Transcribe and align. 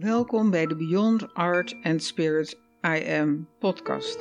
Welkom 0.00 0.50
bij 0.50 0.66
de 0.66 0.76
Beyond 0.76 1.34
Art 1.34 1.76
and 1.82 2.02
Spirit 2.02 2.58
I 2.86 3.18
Am 3.20 3.48
podcast. 3.58 4.18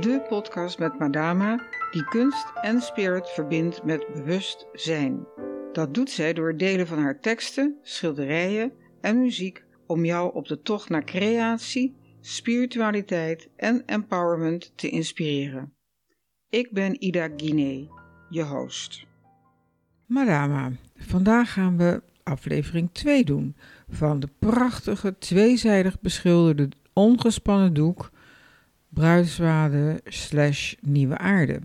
De 0.00 0.24
podcast 0.28 0.78
met 0.78 0.98
Madama 0.98 1.66
die 1.90 2.04
kunst 2.04 2.46
en 2.62 2.80
spirit 2.80 3.28
verbindt 3.28 3.84
met 3.84 4.06
bewustzijn. 4.12 5.26
Dat 5.72 5.94
doet 5.94 6.10
zij 6.10 6.32
door 6.32 6.56
delen 6.56 6.86
van 6.86 6.98
haar 6.98 7.20
teksten, 7.20 7.78
schilderijen 7.82 8.72
en 9.00 9.20
muziek 9.20 9.64
om 9.86 10.04
jou 10.04 10.34
op 10.34 10.46
de 10.46 10.60
tocht 10.60 10.88
naar 10.88 11.04
creatie, 11.04 11.96
spiritualiteit 12.20 13.48
en 13.56 13.82
empowerment 13.86 14.72
te 14.76 14.88
inspireren. 14.88 15.72
Ik 16.48 16.72
ben 16.72 17.02
Ida 17.02 17.28
Guinee, 17.36 17.90
je 18.28 18.42
host. 18.42 19.06
Madama, 20.06 20.72
vandaag 20.96 21.52
gaan 21.52 21.76
we 21.76 22.02
aflevering 22.22 22.88
2 22.92 23.24
doen 23.24 23.56
van 23.90 24.20
de 24.20 24.28
prachtige 24.38 25.18
tweezijdig 25.18 26.00
beschilderde 26.00 26.68
ongespannen 26.92 27.74
doek 27.74 28.10
Bruidswade 28.88 30.00
slash 30.04 30.74
Nieuwe 30.80 31.18
Aarde. 31.18 31.60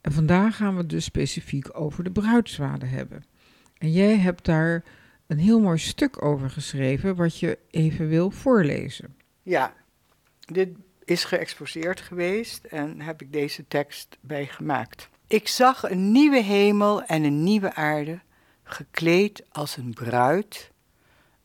En 0.00 0.12
vandaag 0.12 0.56
gaan 0.56 0.72
we 0.72 0.80
het 0.80 0.90
dus 0.90 1.04
specifiek 1.04 1.78
over 1.78 2.04
de 2.04 2.10
bruidswade 2.10 2.86
hebben. 2.86 3.24
En 3.78 3.92
jij 3.92 4.16
hebt 4.16 4.44
daar 4.44 4.84
een 5.26 5.38
heel 5.38 5.60
mooi 5.60 5.78
stuk 5.78 6.24
over 6.24 6.50
geschreven, 6.50 7.16
wat 7.16 7.38
je 7.38 7.58
even 7.70 8.08
wil 8.08 8.30
voorlezen. 8.30 9.16
Ja, 9.42 9.74
dit 10.40 10.68
is 11.04 11.24
geëxposeerd 11.24 12.00
geweest 12.00 12.64
en 12.64 13.00
heb 13.00 13.22
ik 13.22 13.32
deze 13.32 13.64
tekst 13.68 14.18
bij 14.20 14.46
gemaakt. 14.46 15.08
Ik 15.26 15.48
zag 15.48 15.90
een 15.90 16.12
nieuwe 16.12 16.42
hemel 16.42 17.02
en 17.02 17.24
een 17.24 17.42
nieuwe 17.42 17.74
aarde, 17.74 18.20
gekleed 18.62 19.44
als 19.50 19.76
een 19.76 19.92
bruid 19.94 20.71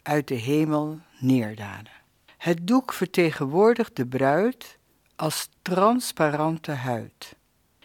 uit 0.07 0.27
de 0.27 0.35
hemel 0.35 0.99
neerdalen. 1.19 1.91
Het 2.37 2.67
doek 2.67 2.93
vertegenwoordigt 2.93 3.95
de 3.95 4.05
bruid 4.05 4.77
als 5.15 5.49
transparante 5.61 6.71
huid. 6.71 7.35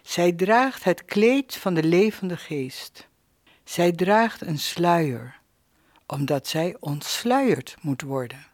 Zij 0.03 0.33
draagt 0.33 0.84
het 0.84 1.05
kleed 1.05 1.56
van 1.56 1.75
de 1.75 1.83
levende 1.83 2.37
geest. 2.37 3.09
Zij 3.64 3.92
draagt 3.92 4.41
een 4.41 4.59
sluier, 4.59 5.41
omdat 6.06 6.47
zij 6.47 6.77
ontsluierd 6.81 7.77
moet 7.81 8.03
worden. 8.03 8.47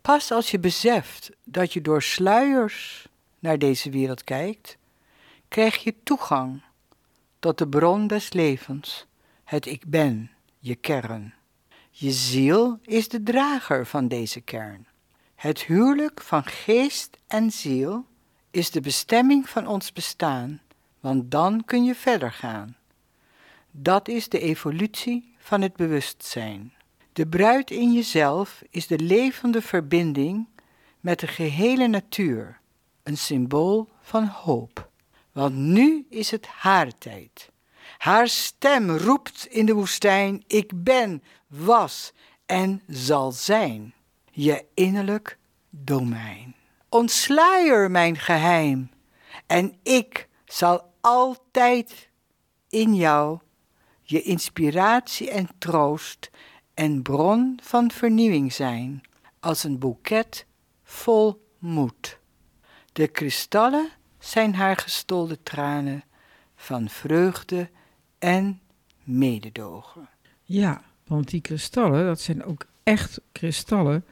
Pas 0.00 0.30
als 0.30 0.50
je 0.50 0.58
beseft 0.58 1.30
dat 1.44 1.72
je 1.72 1.80
door 1.80 2.02
sluiers 2.02 3.08
naar 3.38 3.58
deze 3.58 3.90
wereld 3.90 4.24
kijkt, 4.24 4.76
krijg 5.48 5.82
je 5.82 5.94
toegang 6.02 6.62
tot 7.38 7.58
de 7.58 7.68
bron 7.68 8.06
des 8.06 8.32
levens, 8.32 9.06
het 9.44 9.66
ik 9.66 9.86
ben, 9.86 10.30
je 10.58 10.74
kern. 10.74 11.34
Je 11.96 12.10
ziel 12.10 12.78
is 12.82 13.08
de 13.08 13.22
drager 13.22 13.86
van 13.86 14.08
deze 14.08 14.40
kern. 14.40 14.86
Het 15.34 15.64
huwelijk 15.64 16.20
van 16.20 16.44
geest 16.44 17.18
en 17.26 17.50
ziel 17.50 18.06
is 18.50 18.70
de 18.70 18.80
bestemming 18.80 19.48
van 19.48 19.66
ons 19.66 19.92
bestaan, 19.92 20.60
want 21.00 21.30
dan 21.30 21.64
kun 21.64 21.84
je 21.84 21.94
verder 21.94 22.32
gaan. 22.32 22.76
Dat 23.70 24.08
is 24.08 24.28
de 24.28 24.38
evolutie 24.38 25.34
van 25.38 25.62
het 25.62 25.76
bewustzijn. 25.76 26.72
De 27.12 27.26
bruid 27.26 27.70
in 27.70 27.92
jezelf 27.92 28.62
is 28.70 28.86
de 28.86 28.98
levende 28.98 29.62
verbinding 29.62 30.46
met 31.00 31.20
de 31.20 31.26
gehele 31.26 31.86
natuur, 31.86 32.60
een 33.02 33.18
symbool 33.18 33.88
van 34.00 34.26
hoop. 34.26 34.88
Want 35.32 35.54
nu 35.54 36.06
is 36.10 36.30
het 36.30 36.46
haar 36.46 36.98
tijd. 36.98 37.50
Haar 37.98 38.28
stem 38.28 38.90
roept 38.90 39.46
in 39.46 39.66
de 39.66 39.72
woestijn: 39.72 40.44
Ik 40.46 40.70
ben, 40.74 41.22
was 41.46 42.12
en 42.46 42.82
zal 42.86 43.32
zijn. 43.32 43.94
Je 44.30 44.64
innerlijk 44.74 45.38
domein. 45.70 46.54
Ontsluier 46.88 47.90
mijn 47.90 48.16
geheim 48.16 48.90
en 49.46 49.78
ik 49.82 50.28
zal 50.44 50.92
altijd 51.00 52.08
in 52.68 52.94
jou 52.94 53.38
je 54.02 54.22
inspiratie 54.22 55.30
en 55.30 55.48
troost 55.58 56.30
en 56.74 57.02
bron 57.02 57.58
van 57.62 57.90
vernieuwing 57.90 58.52
zijn, 58.52 59.02
als 59.40 59.64
een 59.64 59.78
boeket 59.78 60.46
vol 60.82 61.46
moed. 61.58 62.18
De 62.92 63.08
kristallen 63.08 63.88
zijn 64.18 64.54
haar 64.54 64.76
gestolde 64.76 65.42
tranen 65.42 66.04
van 66.56 66.88
vreugde 66.88 67.70
en 68.24 68.60
mededogen. 69.02 70.08
Ja, 70.42 70.82
want 71.06 71.28
die 71.30 71.40
kristallen, 71.40 72.06
dat 72.06 72.20
zijn 72.20 72.44
ook 72.44 72.66
echt 72.82 73.20
kristallen 73.32 74.04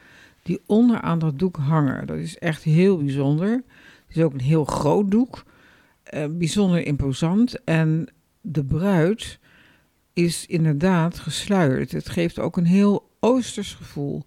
die 0.42 0.60
onder 0.66 1.00
aan 1.00 1.18
dat 1.18 1.38
doek 1.38 1.56
hangen. 1.56 2.06
Dat 2.06 2.16
is 2.16 2.38
echt 2.38 2.62
heel 2.62 2.98
bijzonder. 2.98 3.50
Het 4.06 4.16
is 4.16 4.22
ook 4.22 4.32
een 4.32 4.40
heel 4.40 4.64
groot 4.64 5.10
doek, 5.10 5.44
eh, 6.02 6.26
bijzonder 6.30 6.86
imposant. 6.86 7.64
En 7.64 8.08
de 8.40 8.64
bruid 8.64 9.38
is 10.12 10.46
inderdaad 10.46 11.18
gesluierd. 11.18 11.92
Het 11.92 12.08
geeft 12.08 12.38
ook 12.38 12.56
een 12.56 12.66
heel 12.66 13.08
oosters 13.20 13.74
gevoel. 13.74 14.24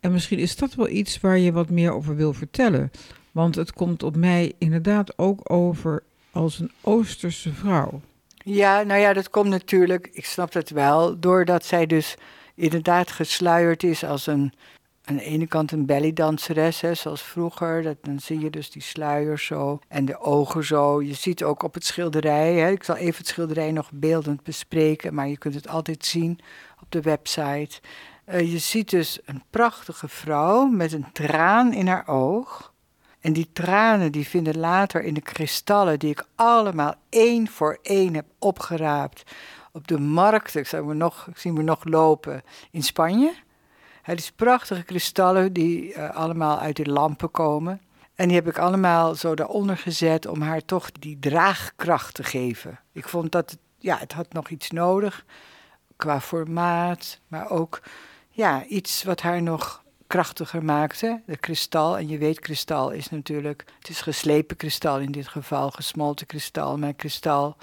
En 0.00 0.12
misschien 0.12 0.38
is 0.38 0.56
dat 0.56 0.74
wel 0.74 0.88
iets 0.88 1.20
waar 1.20 1.38
je 1.38 1.52
wat 1.52 1.70
meer 1.70 1.92
over 1.92 2.16
wil 2.16 2.32
vertellen. 2.32 2.90
Want 3.32 3.54
het 3.54 3.72
komt 3.72 4.02
op 4.02 4.16
mij 4.16 4.52
inderdaad 4.58 5.18
ook 5.18 5.50
over 5.50 6.02
als 6.30 6.58
een 6.58 6.70
oosterse 6.80 7.52
vrouw. 7.52 8.00
Ja, 8.48 8.82
nou 8.82 9.00
ja, 9.00 9.12
dat 9.12 9.30
komt 9.30 9.48
natuurlijk, 9.48 10.08
ik 10.12 10.24
snap 10.24 10.52
dat 10.52 10.68
wel, 10.68 11.20
doordat 11.20 11.64
zij 11.64 11.86
dus 11.86 12.14
inderdaad 12.54 13.10
gesluierd 13.10 13.82
is 13.82 14.04
als 14.04 14.26
een, 14.26 14.52
aan 15.04 15.16
de 15.16 15.22
ene 15.22 15.46
kant 15.46 15.72
een 15.72 15.86
bellydanseres, 15.86 16.80
hè, 16.80 16.94
zoals 16.94 17.22
vroeger. 17.22 17.82
Dat, 17.82 17.96
dan 18.00 18.20
zie 18.20 18.40
je 18.40 18.50
dus 18.50 18.70
die 18.70 18.82
sluier 18.82 19.38
zo 19.38 19.78
en 19.88 20.04
de 20.04 20.20
ogen 20.20 20.64
zo. 20.64 21.02
Je 21.02 21.14
ziet 21.14 21.42
ook 21.44 21.62
op 21.62 21.74
het 21.74 21.84
schilderij, 21.84 22.54
hè, 22.54 22.70
ik 22.70 22.84
zal 22.84 22.96
even 22.96 23.18
het 23.18 23.26
schilderij 23.26 23.72
nog 23.72 23.90
beeldend 23.92 24.42
bespreken, 24.42 25.14
maar 25.14 25.28
je 25.28 25.38
kunt 25.38 25.54
het 25.54 25.68
altijd 25.68 26.04
zien 26.04 26.38
op 26.82 26.90
de 26.90 27.00
website. 27.00 27.80
Uh, 28.28 28.52
je 28.52 28.58
ziet 28.58 28.90
dus 28.90 29.18
een 29.24 29.42
prachtige 29.50 30.08
vrouw 30.08 30.66
met 30.66 30.92
een 30.92 31.12
traan 31.12 31.72
in 31.72 31.86
haar 31.86 32.08
oog. 32.08 32.74
En 33.26 33.32
die 33.32 33.48
tranen 33.52 34.12
die 34.12 34.28
vinden 34.28 34.58
later 34.58 35.02
in 35.02 35.14
de 35.14 35.20
kristallen 35.20 35.98
die 35.98 36.10
ik 36.10 36.26
allemaal 36.34 36.94
één 37.08 37.48
voor 37.48 37.78
één 37.82 38.14
heb 38.14 38.26
opgeraapt 38.38 39.22
op 39.72 39.88
de 39.88 39.98
markt. 39.98 40.54
Ik, 40.54 40.82
nog, 40.82 41.28
zie 41.34 41.52
me 41.52 41.62
nog 41.62 41.84
lopen 41.84 42.42
in 42.70 42.82
Spanje. 42.82 43.34
Het 44.02 44.18
is 44.18 44.32
prachtige 44.32 44.82
kristallen 44.82 45.52
die 45.52 45.92
uh, 45.92 46.10
allemaal 46.10 46.58
uit 46.58 46.76
de 46.76 46.90
lampen 46.90 47.30
komen. 47.30 47.80
En 48.14 48.26
die 48.26 48.36
heb 48.36 48.48
ik 48.48 48.58
allemaal 48.58 49.14
zo 49.14 49.34
daaronder 49.34 49.76
gezet 49.76 50.26
om 50.26 50.40
haar 50.40 50.64
toch 50.64 50.92
die 50.92 51.18
draagkracht 51.18 52.14
te 52.14 52.24
geven. 52.24 52.80
Ik 52.92 53.08
vond 53.08 53.32
dat 53.32 53.50
het, 53.50 53.60
ja, 53.78 53.98
het 53.98 54.12
had 54.12 54.32
nog 54.32 54.48
iets 54.48 54.70
nodig 54.70 55.24
qua 55.96 56.20
formaat, 56.20 57.20
maar 57.28 57.50
ook 57.50 57.80
ja, 58.30 58.64
iets 58.64 59.02
wat 59.02 59.20
haar 59.20 59.42
nog 59.42 59.84
krachtiger 60.06 60.64
maakte. 60.64 61.22
De 61.26 61.36
kristal, 61.36 61.98
en 61.98 62.08
je 62.08 62.18
weet, 62.18 62.40
kristal 62.40 62.90
is 62.90 63.08
natuurlijk, 63.10 63.64
het 63.78 63.88
is 63.88 64.00
geslepen 64.00 64.56
kristal 64.56 64.98
in 64.98 65.12
dit 65.12 65.28
geval, 65.28 65.70
gesmolten 65.70 66.26
kristal. 66.26 66.78
Maar 66.78 66.94
kristal, 66.94 67.56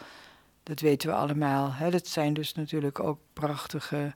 dat 0.63 0.79
weten 0.79 1.09
we 1.09 1.15
allemaal. 1.15 1.73
Hè? 1.73 1.89
Dat 1.89 2.07
zijn 2.07 2.33
dus 2.33 2.53
natuurlijk 2.53 2.99
ook 2.99 3.19
prachtige 3.33 4.13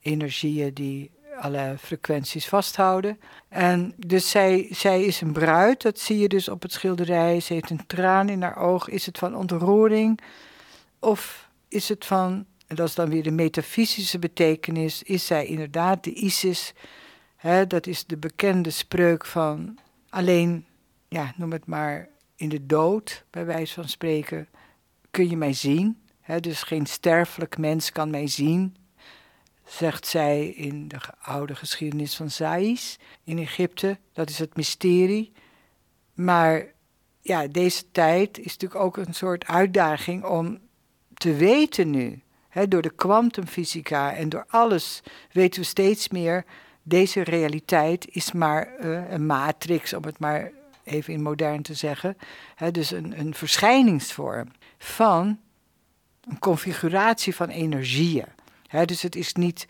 energieën 0.00 0.74
die 0.74 1.10
alle 1.40 1.76
frequenties 1.78 2.48
vasthouden. 2.48 3.20
En 3.48 3.94
dus 3.96 4.30
zij, 4.30 4.68
zij 4.70 5.04
is 5.04 5.20
een 5.20 5.32
bruid, 5.32 5.82
dat 5.82 5.98
zie 5.98 6.18
je 6.18 6.28
dus 6.28 6.48
op 6.48 6.62
het 6.62 6.72
schilderij. 6.72 7.40
Ze 7.40 7.52
heeft 7.52 7.70
een 7.70 7.86
traan 7.86 8.28
in 8.28 8.42
haar 8.42 8.56
oog. 8.56 8.88
Is 8.88 9.06
het 9.06 9.18
van 9.18 9.36
ontroering? 9.36 10.20
Of 10.98 11.48
is 11.68 11.88
het 11.88 12.04
van, 12.04 12.46
en 12.66 12.76
dat 12.76 12.88
is 12.88 12.94
dan 12.94 13.08
weer 13.08 13.22
de 13.22 13.30
metafysische 13.30 14.18
betekenis, 14.18 15.02
is 15.02 15.26
zij 15.26 15.46
inderdaad 15.46 16.04
de 16.04 16.12
Isis 16.12 16.72
dat 17.68 17.86
is 17.86 18.04
de 18.04 18.16
bekende 18.16 18.70
spreuk 18.70 19.26
van 19.26 19.78
alleen, 20.08 20.66
ja, 21.08 21.32
noem 21.36 21.52
het 21.52 21.66
maar, 21.66 22.08
in 22.36 22.48
de 22.48 22.66
dood, 22.66 23.24
bij 23.30 23.46
wijze 23.46 23.74
van 23.74 23.88
spreken, 23.88 24.48
kun 25.10 25.28
je 25.30 25.36
mij 25.36 25.52
zien. 25.52 26.02
dus 26.40 26.62
geen 26.62 26.86
sterfelijk 26.86 27.58
mens 27.58 27.92
kan 27.92 28.10
mij 28.10 28.26
zien, 28.26 28.76
zegt 29.64 30.06
zij 30.06 30.48
in 30.48 30.88
de 30.88 30.98
oude 31.22 31.54
geschiedenis 31.54 32.16
van 32.16 32.30
Sais 32.30 32.98
in 33.24 33.38
Egypte. 33.38 33.98
Dat 34.12 34.30
is 34.30 34.38
het 34.38 34.56
mysterie. 34.56 35.32
Maar 36.14 36.66
ja, 37.20 37.46
deze 37.46 37.90
tijd 37.90 38.38
is 38.38 38.52
natuurlijk 38.52 38.80
ook 38.80 38.96
een 38.96 39.14
soort 39.14 39.46
uitdaging 39.46 40.24
om 40.24 40.58
te 41.14 41.34
weten 41.34 41.90
nu. 41.90 42.22
door 42.68 42.82
de 42.82 42.94
kwantumfysica 42.94 44.14
en 44.14 44.28
door 44.28 44.44
alles 44.48 45.02
weten 45.32 45.60
we 45.60 45.66
steeds 45.66 46.08
meer 46.08 46.44
deze 46.90 47.22
realiteit 47.22 48.06
is 48.10 48.32
maar 48.32 48.68
uh, 48.80 49.10
een 49.10 49.26
matrix, 49.26 49.92
om 49.92 50.04
het 50.04 50.18
maar 50.18 50.50
even 50.84 51.12
in 51.12 51.22
modern 51.22 51.62
te 51.62 51.74
zeggen. 51.74 52.16
Hè, 52.54 52.70
dus 52.70 52.90
een, 52.90 53.20
een 53.20 53.34
verschijningsvorm 53.34 54.48
van 54.78 55.38
een 56.28 56.38
configuratie 56.38 57.34
van 57.34 57.48
energieën. 57.48 58.26
Hè, 58.66 58.84
dus 58.84 59.02
het 59.02 59.16
is 59.16 59.32
niet 59.32 59.66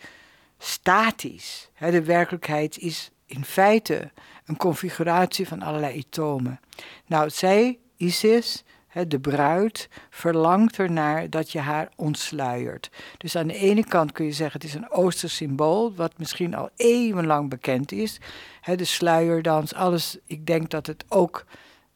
statisch. 0.58 1.70
Hè, 1.75 1.90
de 1.90 2.02
werkelijkheid 2.02 2.78
is 2.78 3.11
in 3.26 3.44
feite 3.44 4.11
een 4.44 4.56
configuratie 4.56 5.49
van 5.49 5.62
allerlei 5.62 5.99
atomen. 5.99 6.61
Nou, 7.06 7.31
zij, 7.31 7.78
Isis, 7.96 8.64
de 9.08 9.20
bruid, 9.20 9.88
verlangt 10.10 10.78
ernaar 10.78 11.31
dat 11.31 11.50
je 11.52 11.58
haar 11.58 11.88
ontsluiert. 11.96 12.90
Dus 13.16 13.37
aan 13.37 13.46
de 13.46 13.54
ene 13.54 13.84
kant 13.84 14.12
kun 14.12 14.25
je 14.25 14.32
zeggen 14.32 14.60
het 14.60 14.69
is 14.69 14.75
een 14.75 14.90
Oosters 14.90 15.37
symbool, 15.37 15.94
wat 15.94 16.19
misschien 16.19 16.54
al 16.54 16.70
eeuwenlang 16.76 17.50
bekend 17.50 17.92
is. 17.92 18.20
de 18.76 18.84
sluierdans, 18.84 19.75
alles. 19.75 20.19
Ik 20.26 20.46
denk 20.46 20.70
dat 20.70 20.87
het 20.87 21.04
ook 21.08 21.44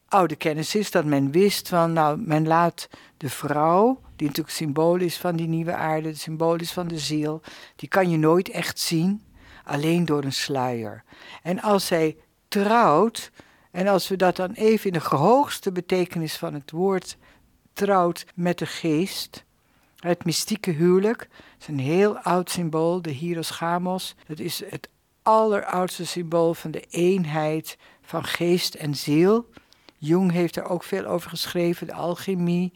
oude 0.07 0.35
kennis 0.35 0.75
is, 0.75 0.91
dat 0.91 1.05
men 1.05 1.31
wist 1.31 1.69
van, 1.69 1.93
nou, 1.93 2.17
men 2.17 2.47
laat 2.47 2.89
de 3.17 3.29
vrouw, 3.29 4.01
die 4.15 4.27
natuurlijk 4.27 4.55
symbool 4.55 4.95
is 4.95 5.17
van 5.17 5.35
die 5.35 5.47
nieuwe 5.47 5.73
aarde, 5.73 6.09
de 6.09 6.17
symbool 6.17 6.55
is 6.55 6.71
van 6.71 6.87
de 6.87 6.99
ziel, 6.99 7.41
die 7.75 7.89
kan 7.89 8.09
je 8.09 8.17
nooit 8.17 8.49
echt 8.49 8.79
zien, 8.79 9.23
alleen 9.63 10.05
door 10.05 10.23
een 10.23 10.33
sluier. 10.33 11.03
En 11.43 11.61
als 11.61 11.85
zij 11.85 12.17
trouwt, 12.47 13.31
en 13.75 13.87
als 13.87 14.07
we 14.07 14.15
dat 14.15 14.35
dan 14.35 14.51
even 14.51 14.85
in 14.91 14.99
de 14.99 15.15
hoogste 15.15 15.71
betekenis 15.71 16.37
van 16.37 16.53
het 16.53 16.71
woord 16.71 17.17
trouwt 17.73 18.25
met 18.35 18.57
de 18.57 18.65
geest, 18.65 19.43
het 19.99 20.25
mystieke 20.25 20.71
huwelijk, 20.71 21.27
is 21.59 21.67
een 21.67 21.79
heel 21.79 22.17
oud 22.17 22.49
symbool, 22.49 23.01
de 23.01 23.09
Hieros 23.09 23.49
Gamos. 23.49 24.15
Dat 24.27 24.39
is 24.39 24.63
het 24.69 24.89
alleroudste 25.21 26.05
symbool 26.05 26.53
van 26.53 26.71
de 26.71 26.81
eenheid 26.89 27.77
van 28.01 28.23
geest 28.23 28.73
en 28.73 28.95
ziel. 28.95 29.49
Jung 29.97 30.31
heeft 30.31 30.55
er 30.55 30.69
ook 30.69 30.83
veel 30.83 31.05
over 31.05 31.29
geschreven, 31.29 31.87
de 31.87 31.93
alchemie. 31.93 32.73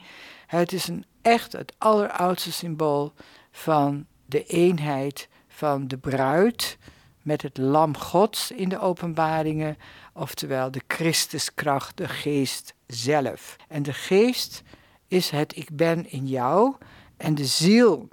Het 0.48 0.74
is 0.74 0.88
een, 0.88 1.06
echt 1.22 1.52
het 1.52 1.74
alleroudste 1.78 2.52
symbool 2.52 3.14
van 3.52 4.06
de 4.26 4.44
eenheid 4.44 5.30
van 5.48 5.88
de 5.88 5.98
bruid 5.98 6.78
met 7.22 7.42
het 7.42 7.58
lam 7.58 7.98
Gods 7.98 8.52
in 8.52 8.70
de 8.70 8.80
openbaringen, 8.80 9.78
oftewel 10.14 10.72
de 10.72 10.82
Christuskracht, 10.88 11.98
de 11.98 12.08
geest 12.08 12.74
zelf. 12.88 13.56
En 13.68 13.84
de 13.84 13.94
geest 13.94 14.64
is 15.08 15.30
het 15.30 15.58
ik 15.58 15.70
ben 15.72 16.12
in 16.12 16.28
jou 16.28 16.76
en 17.18 17.36
de 17.36 17.46
ziel 17.46 18.08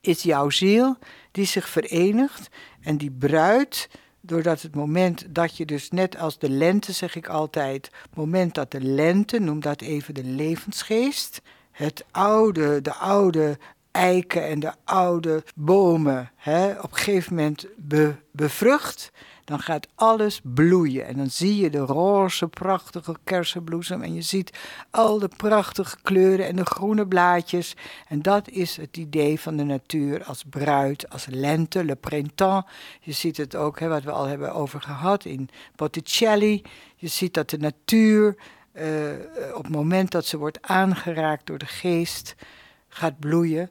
is 0.00 0.22
jouw 0.22 0.50
ziel 0.50 0.96
die 1.30 1.44
zich 1.44 1.68
verenigt 1.68 2.48
en 2.80 2.96
die 2.96 3.10
bruid 3.10 3.88
doordat 4.20 4.62
het 4.62 4.74
moment 4.74 5.34
dat 5.34 5.56
je 5.56 5.64
dus 5.64 5.90
net 5.90 6.18
als 6.18 6.38
de 6.38 6.50
lente, 6.50 6.92
zeg 6.92 7.14
ik 7.14 7.28
altijd, 7.28 7.90
moment 8.14 8.54
dat 8.54 8.70
de 8.70 8.80
lente, 8.80 9.38
noem 9.38 9.60
dat 9.60 9.80
even 9.80 10.14
de 10.14 10.24
levensgeest, 10.24 11.42
het 11.70 12.04
oude, 12.10 12.80
de 12.80 12.94
oude 12.94 13.58
eiken 13.94 14.48
en 14.48 14.60
de 14.60 14.72
oude 14.84 15.44
bomen 15.54 16.30
hè, 16.36 16.70
op 16.70 16.90
een 16.90 16.96
gegeven 16.96 17.34
moment 17.34 17.66
bevrucht, 18.30 19.12
dan 19.44 19.60
gaat 19.60 19.88
alles 19.94 20.40
bloeien. 20.42 21.06
En 21.06 21.16
dan 21.16 21.30
zie 21.30 21.56
je 21.56 21.70
de 21.70 21.78
roze, 21.78 22.48
prachtige 22.48 23.16
kersenbloesem. 23.24 24.02
En 24.02 24.14
je 24.14 24.22
ziet 24.22 24.58
al 24.90 25.18
de 25.18 25.28
prachtige 25.36 25.96
kleuren 26.02 26.46
en 26.46 26.56
de 26.56 26.64
groene 26.64 27.06
blaadjes. 27.06 27.76
En 28.08 28.22
dat 28.22 28.48
is 28.48 28.76
het 28.76 28.96
idee 28.96 29.40
van 29.40 29.56
de 29.56 29.64
natuur 29.64 30.24
als 30.24 30.44
bruid, 30.50 31.10
als 31.10 31.26
lente, 31.30 31.84
le 31.84 31.94
printemps. 31.94 32.70
Je 33.00 33.12
ziet 33.12 33.36
het 33.36 33.56
ook, 33.56 33.80
hè, 33.80 33.88
wat 33.88 34.02
we 34.02 34.10
al 34.10 34.24
hebben 34.24 34.54
over 34.54 34.80
gehad 34.80 35.24
in 35.24 35.48
Botticelli. 35.76 36.62
Je 36.96 37.08
ziet 37.08 37.34
dat 37.34 37.50
de 37.50 37.58
natuur, 37.58 38.36
uh, 38.72 38.84
op 39.54 39.62
het 39.62 39.72
moment 39.72 40.10
dat 40.10 40.26
ze 40.26 40.38
wordt 40.38 40.62
aangeraakt 40.62 41.46
door 41.46 41.58
de 41.58 41.66
geest, 41.66 42.34
gaat 42.88 43.18
bloeien. 43.18 43.70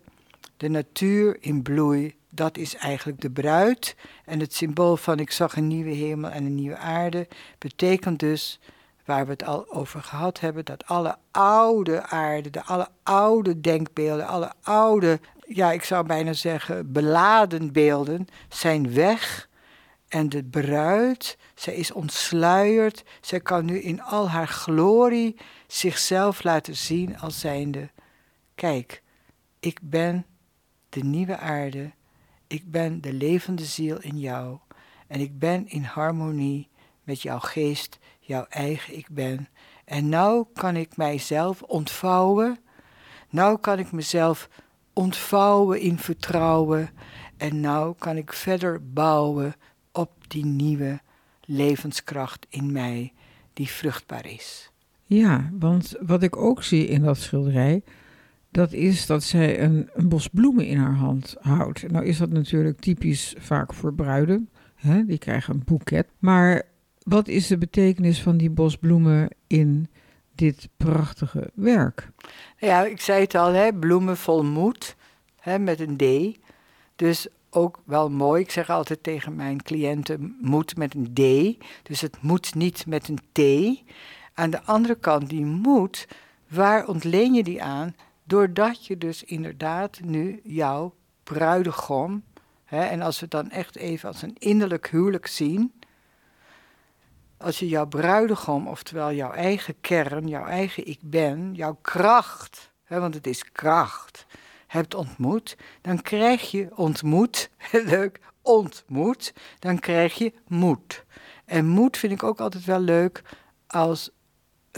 De 0.57 0.69
natuur 0.69 1.37
in 1.39 1.61
bloei, 1.61 2.15
dat 2.29 2.57
is 2.57 2.75
eigenlijk 2.75 3.21
de 3.21 3.29
bruid. 3.29 3.95
En 4.25 4.39
het 4.39 4.53
symbool 4.53 4.97
van 4.97 5.19
ik 5.19 5.31
zag 5.31 5.55
een 5.55 5.67
nieuwe 5.67 5.89
hemel 5.89 6.29
en 6.29 6.45
een 6.45 6.55
nieuwe 6.55 6.77
aarde 6.77 7.27
betekent 7.57 8.19
dus, 8.19 8.59
waar 9.05 9.25
we 9.25 9.31
het 9.31 9.43
al 9.43 9.71
over 9.71 10.01
gehad 10.01 10.39
hebben, 10.39 10.65
dat 10.65 10.85
alle 10.85 11.15
oude 11.31 12.03
aarde, 12.03 12.49
de 12.49 12.63
alle 12.63 12.87
oude 13.03 13.61
denkbeelden, 13.61 14.27
alle 14.27 14.51
oude, 14.61 15.19
ja, 15.47 15.71
ik 15.71 15.83
zou 15.83 16.05
bijna 16.05 16.33
zeggen, 16.33 16.91
beladen 16.91 17.71
beelden, 17.71 18.27
zijn 18.49 18.93
weg. 18.93 19.49
En 20.07 20.29
de 20.29 20.43
bruid, 20.43 21.37
zij 21.55 21.73
is 21.73 21.91
ontsluierd, 21.91 23.03
zij 23.21 23.39
kan 23.39 23.65
nu 23.65 23.79
in 23.79 24.01
al 24.01 24.29
haar 24.29 24.47
glorie 24.47 25.35
zichzelf 25.67 26.43
laten 26.43 26.75
zien 26.75 27.19
als 27.19 27.39
zijnde, 27.39 27.89
kijk, 28.55 29.01
ik 29.59 29.79
ben 29.81 30.25
de 30.93 31.03
nieuwe 31.03 31.37
aarde. 31.37 31.91
Ik 32.47 32.71
ben 32.71 33.01
de 33.01 33.13
levende 33.13 33.65
ziel 33.65 34.01
in 34.01 34.19
jou. 34.19 34.57
En 35.07 35.19
ik 35.19 35.39
ben 35.39 35.67
in 35.67 35.83
harmonie 35.83 36.69
met 37.03 37.21
jouw 37.21 37.39
geest, 37.39 37.99
jouw 38.19 38.45
eigen 38.49 38.97
ik 38.97 39.07
ben. 39.09 39.47
En 39.85 40.09
nou 40.09 40.45
kan 40.53 40.75
ik 40.75 40.97
mijzelf 40.97 41.61
ontvouwen. 41.61 42.57
Nou 43.29 43.59
kan 43.59 43.79
ik 43.79 43.91
mezelf 43.91 44.49
ontvouwen 44.93 45.79
in 45.79 45.97
vertrouwen. 45.97 46.89
En 47.37 47.59
nou 47.59 47.95
kan 47.97 48.17
ik 48.17 48.33
verder 48.33 48.91
bouwen 48.93 49.55
op 49.91 50.11
die 50.27 50.45
nieuwe 50.45 51.01
levenskracht 51.41 52.45
in 52.49 52.71
mij, 52.71 53.13
die 53.53 53.67
vruchtbaar 53.67 54.25
is. 54.25 54.71
Ja, 55.03 55.49
want 55.59 55.95
wat 55.99 56.23
ik 56.23 56.37
ook 56.37 56.63
zie 56.63 56.87
in 56.87 57.03
dat 57.03 57.17
schilderij, 57.17 57.83
dat 58.53 58.73
is 58.73 59.05
dat 59.05 59.23
zij 59.23 59.61
een, 59.61 59.89
bos 59.95 60.27
bloemen 60.27 60.65
in 60.65 60.77
haar 60.77 60.95
hand 60.95 61.35
houdt. 61.39 61.91
Nou 61.91 62.05
is 62.05 62.17
dat 62.17 62.29
natuurlijk 62.29 62.79
typisch 62.79 63.35
vaak 63.37 63.73
voor 63.73 63.93
bruiden. 63.93 64.49
Hè? 64.75 65.05
Die 65.05 65.17
krijgen 65.17 65.53
een 65.53 65.63
boeket. 65.65 66.07
Maar 66.19 66.61
wat 67.03 67.27
is 67.27 67.47
de 67.47 67.57
betekenis 67.57 68.21
van 68.21 68.37
die 68.37 68.49
bos 68.49 68.77
bloemen 68.77 69.29
in 69.47 69.87
dit 70.35 70.69
prachtige 70.77 71.51
werk? 71.53 72.11
Ja, 72.57 72.85
ik 72.85 73.01
zei 73.01 73.21
het 73.21 73.35
al, 73.35 73.53
hè? 73.53 73.73
bloemen 73.73 74.17
vol 74.17 74.43
moed, 74.43 74.95
hè? 75.39 75.59
met 75.59 75.79
een 75.79 75.97
D. 75.97 76.37
Dus 76.95 77.27
ook 77.49 77.81
wel 77.85 78.09
mooi. 78.09 78.41
Ik 78.41 78.51
zeg 78.51 78.69
altijd 78.69 79.03
tegen 79.03 79.35
mijn 79.35 79.63
cliënten: 79.63 80.37
moed 80.41 80.77
met 80.77 80.95
een 80.95 81.13
D. 81.13 81.19
Dus 81.83 82.01
het 82.01 82.17
moet 82.21 82.55
niet 82.55 82.85
met 82.87 83.09
een 83.09 83.19
T. 83.31 83.39
Aan 84.33 84.49
de 84.49 84.63
andere 84.63 84.95
kant, 84.95 85.29
die 85.29 85.45
moed, 85.45 86.07
waar 86.47 86.87
ontleen 86.87 87.33
je 87.33 87.43
die 87.43 87.63
aan? 87.63 87.95
Doordat 88.23 88.85
je 88.85 88.97
dus 88.97 89.23
inderdaad 89.23 89.99
nu 90.03 90.39
jouw 90.43 90.95
bruidegom, 91.23 92.23
hè, 92.63 92.83
en 92.83 93.01
als 93.01 93.15
we 93.15 93.21
het 93.21 93.31
dan 93.31 93.49
echt 93.49 93.75
even 93.75 94.07
als 94.07 94.21
een 94.21 94.35
innerlijk 94.37 94.89
huwelijk 94.89 95.27
zien, 95.27 95.73
als 97.37 97.59
je 97.59 97.67
jouw 97.67 97.87
bruidegom, 97.87 98.67
oftewel 98.67 99.13
jouw 99.13 99.31
eigen 99.31 99.75
kern, 99.81 100.27
jouw 100.27 100.45
eigen 100.45 100.87
ik 100.87 100.99
ben, 101.01 101.53
jouw 101.53 101.77
kracht, 101.81 102.71
hè, 102.83 102.99
want 102.99 103.13
het 103.13 103.27
is 103.27 103.51
kracht, 103.51 104.25
hebt 104.67 104.93
ontmoet, 104.95 105.57
dan 105.81 106.01
krijg 106.01 106.51
je 106.51 106.67
ontmoet, 106.75 107.49
leuk, 107.71 108.19
ontmoet, 108.41 109.33
dan 109.59 109.79
krijg 109.79 110.13
je 110.13 110.33
moed. 110.47 111.05
En 111.45 111.65
moed 111.65 111.97
vind 111.97 112.13
ik 112.13 112.23
ook 112.23 112.39
altijd 112.39 112.65
wel 112.65 112.79
leuk 112.79 113.21
als 113.67 114.09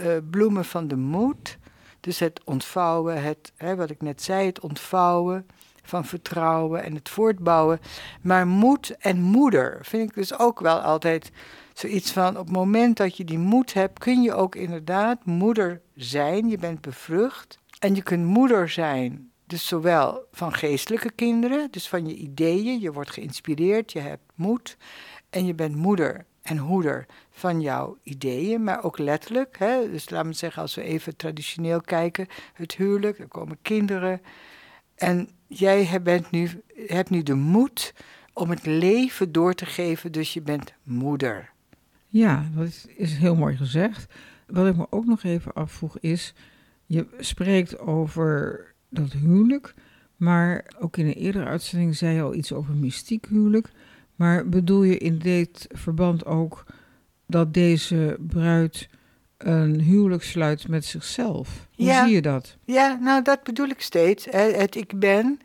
uh, 0.00 0.16
bloemen 0.30 0.64
van 0.64 0.88
de 0.88 0.96
moed 0.96 1.58
dus 2.06 2.18
het 2.18 2.40
ontvouwen, 2.44 3.22
het, 3.22 3.52
hè, 3.56 3.76
wat 3.76 3.90
ik 3.90 4.02
net 4.02 4.22
zei, 4.22 4.46
het 4.46 4.60
ontvouwen 4.60 5.46
van 5.82 6.04
vertrouwen 6.04 6.82
en 6.82 6.94
het 6.94 7.08
voortbouwen. 7.08 7.80
Maar 8.22 8.46
moed 8.46 8.96
en 8.98 9.20
moeder 9.20 9.78
vind 9.82 10.08
ik 10.08 10.14
dus 10.14 10.38
ook 10.38 10.60
wel 10.60 10.80
altijd 10.80 11.30
zoiets 11.72 12.12
van: 12.12 12.38
op 12.38 12.46
het 12.46 12.56
moment 12.56 12.96
dat 12.96 13.16
je 13.16 13.24
die 13.24 13.38
moed 13.38 13.72
hebt, 13.72 13.98
kun 13.98 14.22
je 14.22 14.34
ook 14.34 14.54
inderdaad 14.54 15.24
moeder 15.24 15.80
zijn. 15.94 16.48
Je 16.48 16.58
bent 16.58 16.80
bevrucht 16.80 17.58
en 17.78 17.94
je 17.94 18.02
kunt 18.02 18.24
moeder 18.24 18.68
zijn. 18.68 19.30
Dus 19.46 19.66
zowel 19.66 20.26
van 20.32 20.52
geestelijke 20.52 21.10
kinderen, 21.10 21.70
dus 21.70 21.88
van 21.88 22.06
je 22.06 22.14
ideeën, 22.14 22.80
je 22.80 22.92
wordt 22.92 23.10
geïnspireerd, 23.10 23.92
je 23.92 24.00
hebt 24.00 24.32
moed. 24.34 24.76
En 25.30 25.46
je 25.46 25.54
bent 25.54 25.76
moeder 25.76 26.24
en 26.42 26.58
hoeder 26.58 27.06
van 27.36 27.60
jouw 27.60 27.98
ideeën, 28.02 28.64
maar 28.64 28.84
ook 28.84 28.98
letterlijk. 28.98 29.58
Hè? 29.58 29.90
Dus 29.90 30.10
laten 30.10 30.30
we 30.30 30.36
zeggen, 30.36 30.62
als 30.62 30.74
we 30.74 30.82
even 30.82 31.16
traditioneel 31.16 31.80
kijken, 31.80 32.26
het 32.52 32.74
huwelijk, 32.74 33.18
er 33.18 33.28
komen 33.28 33.58
kinderen. 33.62 34.20
En 34.94 35.28
jij 35.46 36.02
bent 36.02 36.30
nu, 36.30 36.62
hebt 36.86 37.10
nu 37.10 37.22
de 37.22 37.34
moed 37.34 37.94
om 38.32 38.50
het 38.50 38.66
leven 38.66 39.32
door 39.32 39.54
te 39.54 39.66
geven, 39.66 40.12
dus 40.12 40.34
je 40.34 40.42
bent 40.42 40.72
moeder. 40.82 41.50
Ja, 42.08 42.46
dat 42.54 42.86
is 42.96 43.16
heel 43.16 43.36
mooi 43.36 43.56
gezegd. 43.56 44.14
Wat 44.46 44.66
ik 44.66 44.76
me 44.76 44.86
ook 44.90 45.06
nog 45.06 45.22
even 45.22 45.52
afvroeg 45.52 45.98
is, 45.98 46.34
je 46.86 47.06
spreekt 47.18 47.78
over 47.78 48.64
dat 48.88 49.12
huwelijk, 49.12 49.74
maar 50.16 50.64
ook 50.78 50.96
in 50.96 51.06
een 51.06 51.12
eerdere 51.12 51.44
uitzending 51.44 51.96
zei 51.96 52.14
je 52.14 52.22
al 52.22 52.34
iets 52.34 52.52
over 52.52 52.74
mystiek 52.74 53.26
huwelijk. 53.26 53.70
Maar 54.14 54.48
bedoel 54.48 54.82
je 54.82 54.98
in 54.98 55.18
dit 55.18 55.66
verband 55.70 56.24
ook 56.24 56.64
dat 57.26 57.54
deze 57.54 58.16
bruid 58.20 58.88
een 59.38 59.80
huwelijk 59.80 60.22
sluit 60.22 60.68
met 60.68 60.84
zichzelf? 60.84 61.66
Hoe 61.74 61.92
zie 61.92 62.14
je 62.14 62.22
dat? 62.22 62.56
Ja, 62.64 62.98
nou 63.00 63.22
dat 63.22 63.42
bedoel 63.42 63.68
ik 63.68 63.80
steeds. 63.80 64.26
Het 64.30 64.76
ik 64.76 64.98
ben. 64.98 65.40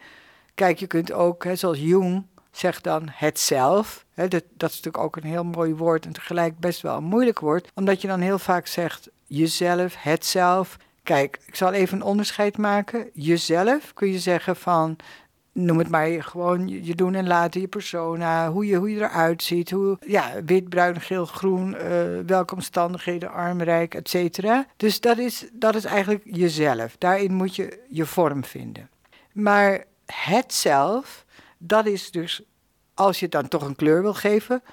Kijk, 0.56 0.80
je 0.80 0.88
kunt 0.88 1.12
ook, 1.12 1.44
hè, 1.44 1.56
zoals 1.56 1.80
Jung 1.80 2.24
zegt 2.52 2.84
dan 2.84 3.08
het 3.12 3.40
zelf. 3.40 4.06
dat, 4.16 4.30
dat 4.30 4.70
is 4.70 4.76
natuurlijk 4.76 4.98
ook 4.98 5.16
een 5.16 5.30
heel 5.30 5.44
mooi 5.44 5.74
woord 5.74 6.06
en 6.06 6.14
tegelijk 6.14 6.60
best 6.60 6.82
wel 6.82 6.98
een 6.98 7.04
moeilijk 7.04 7.40
woord, 7.40 7.72
omdat 7.74 8.02
je 8.02 8.08
dan 8.08 8.20
heel 8.20 8.40
vaak 8.40 8.68
zegt 8.68 9.10
jezelf, 9.26 9.96
het 9.98 10.26
zelf. 10.26 10.78
Kijk, 11.04 11.40
ik 11.46 11.56
zal 11.56 11.72
even 11.74 11.98
een 11.98 12.04
onderscheid 12.04 12.58
maken. 12.58 13.10
Jezelf 13.14 13.94
kun 13.94 14.12
je 14.12 14.20
zeggen 14.20 14.56
van 14.56 14.96
noem 15.54 15.78
het 15.78 15.90
maar 15.90 16.24
gewoon 16.24 16.68
je 16.68 16.96
doen 16.96 17.16
en 17.16 17.28
laten, 17.28 17.62
je 17.62 17.68
persona, 17.68 18.52
hoe 18.52 18.66
je, 18.66 18.76
hoe 18.76 18.92
je 18.92 19.00
eruit 19.00 19.44
ziet, 19.44 19.72
hoe, 19.72 19.98
ja, 20.06 20.44
wit, 20.46 20.70
bruin, 20.70 21.02
geel, 21.02 21.26
groen, 21.26 21.74
uh, 21.74 21.80
welke 22.26 22.54
omstandigheden, 22.54 23.32
arm, 23.32 23.62
rijk. 23.62 24.12
Dus 24.78 25.00
dat 25.00 25.18
is, 25.18 25.48
dat 25.54 25.76
is 25.76 25.86
eigenlijk 25.86 26.24
jezelf. 26.26 26.96
Daarin 26.98 27.34
moet 27.34 27.56
je 27.56 27.84
je 27.90 28.06
vorm 28.06 28.44
vinden. 28.44 28.90
Maar 29.32 29.84
het 30.06 30.54
zelf, 30.54 31.26
dat 31.58 31.86
is 31.86 32.12
dus, 32.12 32.42
als 32.94 33.20
je 33.20 33.28
dan 33.28 33.48
toch 33.48 33.62
een 33.62 33.76
kleur 33.76 34.02
wil 34.02 34.14
geven, 34.14 34.64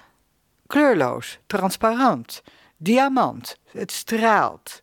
kleurloos, 0.66 1.38
transparant, 1.46 2.42
diamant. 2.76 3.58
Het 3.70 3.92
straalt. 3.92 4.82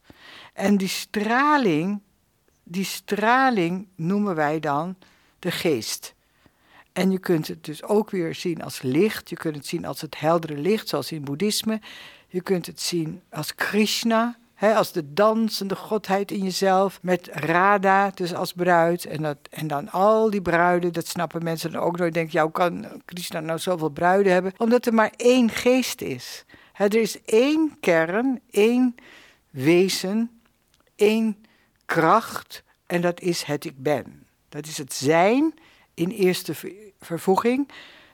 En 0.54 0.78
die 0.78 0.88
straling, 0.88 2.02
die 2.64 2.86
straling 2.86 3.88
noemen 3.96 4.36
wij 4.36 4.60
dan 4.60 4.96
de 5.46 5.52
geest. 5.52 6.14
En 6.94 7.12
je 7.12 7.20
kunt 7.20 7.48
het 7.48 7.64
dus 7.64 7.84
ook 7.84 8.10
weer 8.10 8.36
zien 8.36 8.64
als 8.64 8.82
licht. 8.82 9.30
Je 9.30 9.36
kunt 9.36 9.56
het 9.56 9.66
zien 9.66 9.86
als 9.86 10.02
het 10.02 10.20
heldere 10.20 10.58
licht, 10.58 10.88
zoals 10.88 11.12
in 11.12 11.24
boeddhisme. 11.24 11.82
Je 12.28 12.42
kunt 12.42 12.66
het 12.66 12.82
zien 12.82 13.22
als 13.30 13.56
Krishna, 13.56 14.38
hè, 14.54 14.76
als 14.76 14.92
de 14.92 15.14
dansende 15.14 15.76
godheid 15.76 16.32
in 16.32 16.44
jezelf. 16.44 17.00
Met 17.02 17.30
Radha, 17.32 18.12
dus 18.14 18.34
als 18.34 18.54
bruid. 18.54 19.06
En, 19.06 19.22
dat, 19.22 19.38
en 19.50 19.68
dan 19.68 19.90
al 19.90 20.30
die 20.30 20.42
bruiden, 20.42 20.94
dat 20.94 21.08
snappen 21.08 21.44
mensen 21.44 21.72
dan 21.72 21.82
ook 21.82 21.98
nooit. 21.98 22.14
Denken, 22.14 22.34
ja, 22.34 22.44
hoe 22.44 22.52
kan 22.52 23.02
Krishna 23.06 23.40
nou 23.40 23.60
zoveel 23.60 23.90
bruiden 23.90 24.34
hebben? 24.34 24.54
Omdat 24.58 24.86
er 24.86 24.94
maar 24.94 25.14
één 25.16 25.50
geest 25.50 26.02
is. 26.02 26.46
Hè, 26.74 26.86
er 26.86 27.02
is 27.02 27.24
één 27.24 27.78
kern, 27.80 28.42
één 28.50 28.96
wezen, 29.50 30.42
één 30.96 31.46
kracht. 31.86 32.64
En 32.86 33.02
dat 33.02 33.20
is 33.20 33.44
het 33.44 33.66
ik 33.66 33.84
ben. 33.84 34.25
Dat 34.56 34.68
is 34.68 34.78
het 34.78 34.94
zijn 34.94 35.54
in 35.94 36.10
eerste 36.10 36.54
vervoeging. 37.00 37.70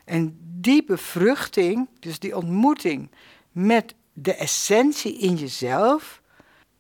En 0.06 0.38
die 0.42 0.84
bevruchting, 0.84 1.90
dus 2.00 2.20
die 2.20 2.36
ontmoeting 2.36 3.12
met 3.52 3.96
de 4.14 4.36
essentie 4.36 5.18
in 5.18 5.36
jezelf, 5.36 6.22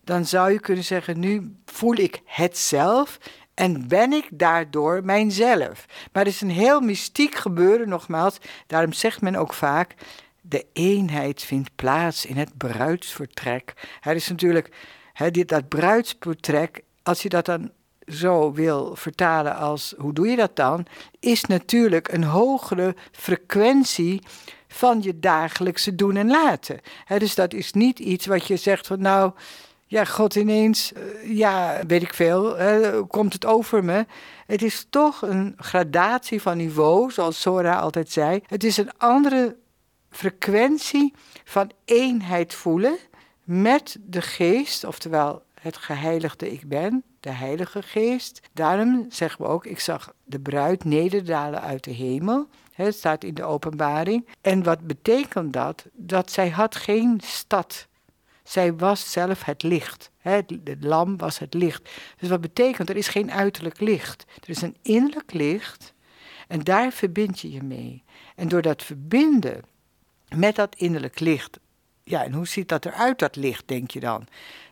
dan 0.03 0.25
zou 0.25 0.51
je 0.51 0.59
kunnen 0.59 0.83
zeggen: 0.83 1.19
nu 1.19 1.55
voel 1.65 1.95
ik 1.95 2.21
het 2.25 2.57
zelf 2.57 3.17
en 3.53 3.87
ben 3.87 4.13
ik 4.13 4.27
daardoor 4.31 5.05
mijzelf. 5.05 5.85
Maar 6.11 6.23
het 6.23 6.33
is 6.33 6.41
een 6.41 6.49
heel 6.49 6.79
mystiek 6.79 7.35
gebeuren, 7.35 7.89
nogmaals. 7.89 8.37
Daarom 8.67 8.93
zegt 8.93 9.21
men 9.21 9.35
ook 9.35 9.53
vaak: 9.53 9.95
de 10.41 10.65
eenheid 10.73 11.43
vindt 11.43 11.75
plaats 11.75 12.25
in 12.25 12.37
het 12.37 12.57
bruidsvertrek. 12.57 13.73
Er 14.01 14.15
is 14.15 14.27
natuurlijk 14.27 14.75
dat 15.45 15.67
bruidsvertrek, 15.67 16.83
als 17.03 17.21
je 17.21 17.29
dat 17.29 17.45
dan 17.45 17.71
zo 18.11 18.53
wil 18.53 18.95
vertalen 18.95 19.55
als 19.55 19.93
hoe 19.97 20.13
doe 20.13 20.27
je 20.27 20.35
dat 20.35 20.55
dan, 20.55 20.85
is 21.19 21.45
natuurlijk 21.45 22.11
een 22.11 22.23
hogere 22.23 22.95
frequentie 23.11 24.21
van 24.67 25.01
je 25.01 25.19
dagelijkse 25.19 25.95
doen 25.95 26.15
en 26.15 26.27
laten. 26.27 26.79
dus 27.17 27.35
dat 27.35 27.53
is 27.53 27.73
niet 27.73 27.99
iets 27.99 28.25
wat 28.25 28.47
je 28.47 28.57
zegt 28.57 28.87
van 28.87 29.01
nou, 29.01 29.31
ja, 29.85 30.05
God 30.05 30.35
ineens, 30.35 30.93
eh, 30.93 31.37
ja, 31.37 31.81
weet 31.87 32.01
ik 32.01 32.13
veel, 32.13 32.55
komt 33.07 33.33
het 33.33 33.45
over 33.45 33.83
me. 33.83 34.05
Het 34.45 34.61
is 34.61 34.87
toch 34.89 35.21
een 35.21 35.53
gradatie 35.57 36.41
van 36.41 36.57
niveau, 36.57 37.11
zoals 37.11 37.41
Sora 37.41 37.79
altijd 37.79 38.11
zei. 38.11 38.41
Het 38.45 38.63
is 38.63 38.77
een 38.77 38.91
andere 38.97 39.55
frequentie 40.09 41.13
van 41.43 41.71
eenheid 41.85 42.53
voelen 42.53 42.97
met 43.43 43.97
de 44.01 44.21
geest, 44.21 44.83
oftewel 44.83 45.43
het 45.61 45.77
geheiligde 45.77 46.51
ik 46.51 46.67
ben, 46.67 47.03
de 47.19 47.29
Heilige 47.29 47.81
Geest. 47.81 48.41
Daarom 48.53 49.05
zeggen 49.09 49.41
we 49.41 49.47
ook, 49.47 49.65
ik 49.65 49.79
zag 49.79 50.13
de 50.23 50.39
bruid 50.39 50.83
nederdalen 50.83 51.61
uit 51.61 51.83
de 51.83 51.91
hemel. 51.91 52.47
Het 52.73 52.95
staat 52.95 53.23
in 53.23 53.33
de 53.33 53.43
openbaring. 53.43 54.27
En 54.41 54.63
wat 54.63 54.87
betekent 54.87 55.53
dat? 55.53 55.85
Dat 55.93 56.31
zij 56.31 56.49
had 56.49 56.75
geen 56.75 57.19
stad. 57.23 57.87
Zij 58.43 58.75
was 58.75 59.11
zelf 59.11 59.43
het 59.43 59.63
licht. 59.63 60.11
Het 60.17 60.53
lam 60.79 61.17
was 61.17 61.39
het 61.39 61.53
licht. 61.53 61.89
Dus 62.17 62.29
wat 62.29 62.41
betekent, 62.41 62.89
er 62.89 62.97
is 62.97 63.07
geen 63.07 63.31
uiterlijk 63.31 63.79
licht. 63.79 64.25
Er 64.43 64.49
is 64.49 64.61
een 64.61 64.75
innerlijk 64.81 65.33
licht 65.33 65.93
en 66.51 66.59
daar 66.59 66.91
verbind 66.91 67.39
je 67.39 67.51
je 67.51 67.63
mee. 67.63 68.03
En 68.35 68.47
door 68.47 68.61
dat 68.61 68.83
verbinden 68.83 69.61
met 70.35 70.55
dat 70.55 70.75
innerlijk 70.75 71.19
licht, 71.19 71.59
ja, 72.03 72.23
en 72.23 72.33
hoe 72.33 72.47
ziet 72.47 72.69
dat 72.69 72.85
eruit, 72.85 73.19
dat 73.19 73.35
licht, 73.35 73.67
denk 73.67 73.91
je 73.91 73.99
dan? 73.99 74.27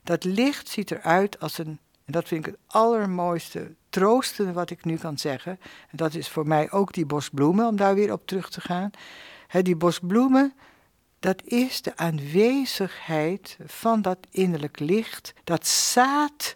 Dat 0.10 0.24
licht 0.24 0.70
ziet 0.70 0.92
eruit 0.92 1.40
als 1.40 1.58
een 1.58 1.80
en 2.06 2.12
dat 2.14 2.28
vind 2.28 2.46
ik 2.46 2.52
het 2.52 2.62
allermooiste, 2.68 3.76
troostende 3.90 4.52
wat 4.52 4.70
ik 4.70 4.86
nu 4.86 4.98
kan 4.98 5.18
zeggen. 5.18 5.60
En 5.62 5.98
dat 5.98 6.14
is 6.14 6.30
voor 6.30 6.48
mij 6.48 6.72
ook 6.72 6.94
die 6.94 7.06
bosbloemen, 7.06 7.68
om 7.68 7.76
daar 7.76 7.96
weer 7.96 8.12
op 8.12 8.28
terug 8.28 8.50
te 8.50 8.62
gaan. 8.62 8.92
die 9.62 9.76
bosbloemen, 9.76 10.54
dat 11.20 11.44
is 11.44 11.82
de 11.82 11.98
aanwezigheid 11.98 13.58
van 13.66 14.02
dat 14.02 14.18
innerlijk 14.32 14.80
licht. 14.80 15.34
Dat 15.44 15.68
zaad 15.68 16.56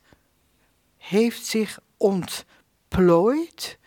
heeft 0.98 1.46
zich 1.46 1.80
ontplooid 1.98 3.78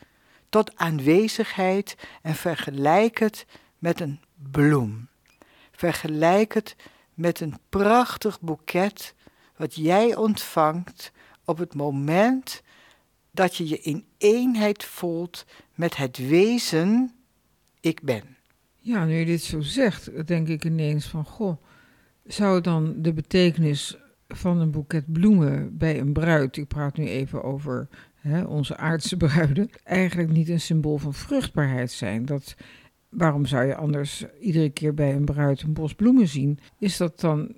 tot 0.49 0.76
aanwezigheid 0.76 1.96
en 2.23 2.35
vergelijk 2.35 3.18
het 3.18 3.46
met 3.78 4.00
een 4.00 4.20
bloem. 4.35 5.08
Vergelijk 5.73 6.54
het 6.54 6.76
met 7.14 7.40
een 7.40 7.58
prachtig 7.68 8.40
boeket 8.40 9.14
wat 9.56 9.75
jij 9.75 10.16
ontvangt 10.16 11.12
op 11.44 11.58
het 11.58 11.75
moment 11.75 12.62
dat 13.30 13.56
je 13.56 13.68
je 13.68 13.80
in 13.80 14.04
eenheid 14.18 14.84
voelt 14.84 15.44
met 15.75 15.96
het 15.96 16.28
wezen 16.28 17.12
ik 17.80 18.02
ben. 18.02 18.22
Ja, 18.76 19.04
nu 19.04 19.14
je 19.14 19.25
dit 19.25 19.42
zo 19.42 19.60
zegt, 19.60 20.26
denk 20.26 20.48
ik 20.48 20.64
ineens 20.64 21.06
van 21.06 21.25
goh, 21.25 21.62
zou 22.25 22.60
dan 22.60 22.94
de 23.02 23.12
betekenis 23.12 23.96
van 24.28 24.60
een 24.60 24.70
boeket 24.70 25.12
bloemen 25.12 25.76
bij 25.76 26.00
een 26.00 26.12
bruid, 26.12 26.56
ik 26.56 26.68
praat 26.68 26.96
nu 26.96 27.06
even 27.06 27.42
over 27.42 27.88
hè, 28.14 28.42
onze 28.42 28.76
aardse 28.76 29.16
bruiden, 29.26 29.70
eigenlijk 29.82 30.30
niet 30.30 30.48
een 30.48 30.60
symbool 30.60 30.98
van 30.98 31.14
vruchtbaarheid 31.14 31.90
zijn? 31.90 32.25
Dat, 32.25 32.56
waarom 33.08 33.46
zou 33.46 33.64
je 33.64 33.76
anders 33.76 34.25
iedere 34.40 34.70
keer 34.70 34.94
bij 34.94 35.14
een 35.14 35.25
bruid 35.25 35.62
een 35.62 35.72
bos 35.72 35.94
bloemen 35.94 36.28
zien? 36.28 36.58
Is 36.78 36.96
dat 36.96 37.20
dan 37.20 37.54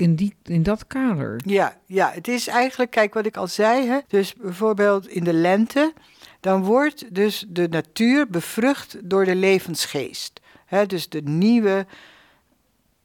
in, 0.00 0.14
die, 0.14 0.34
in 0.42 0.62
dat 0.62 0.86
kader. 0.86 1.40
Ja, 1.44 1.76
ja, 1.86 2.10
het 2.14 2.28
is 2.28 2.46
eigenlijk, 2.46 2.90
kijk 2.90 3.14
wat 3.14 3.26
ik 3.26 3.36
al 3.36 3.46
zei, 3.46 3.86
hè, 3.86 3.98
dus 4.08 4.34
bijvoorbeeld 4.34 5.08
in 5.08 5.24
de 5.24 5.32
lente, 5.32 5.92
dan 6.40 6.62
wordt 6.62 7.14
dus 7.14 7.44
de 7.48 7.68
natuur 7.68 8.28
bevrucht 8.28 8.96
door 9.02 9.24
de 9.24 9.34
levensgeest. 9.34 10.40
Hè, 10.66 10.86
dus 10.86 11.08
de 11.08 11.22
nieuwe, 11.22 11.86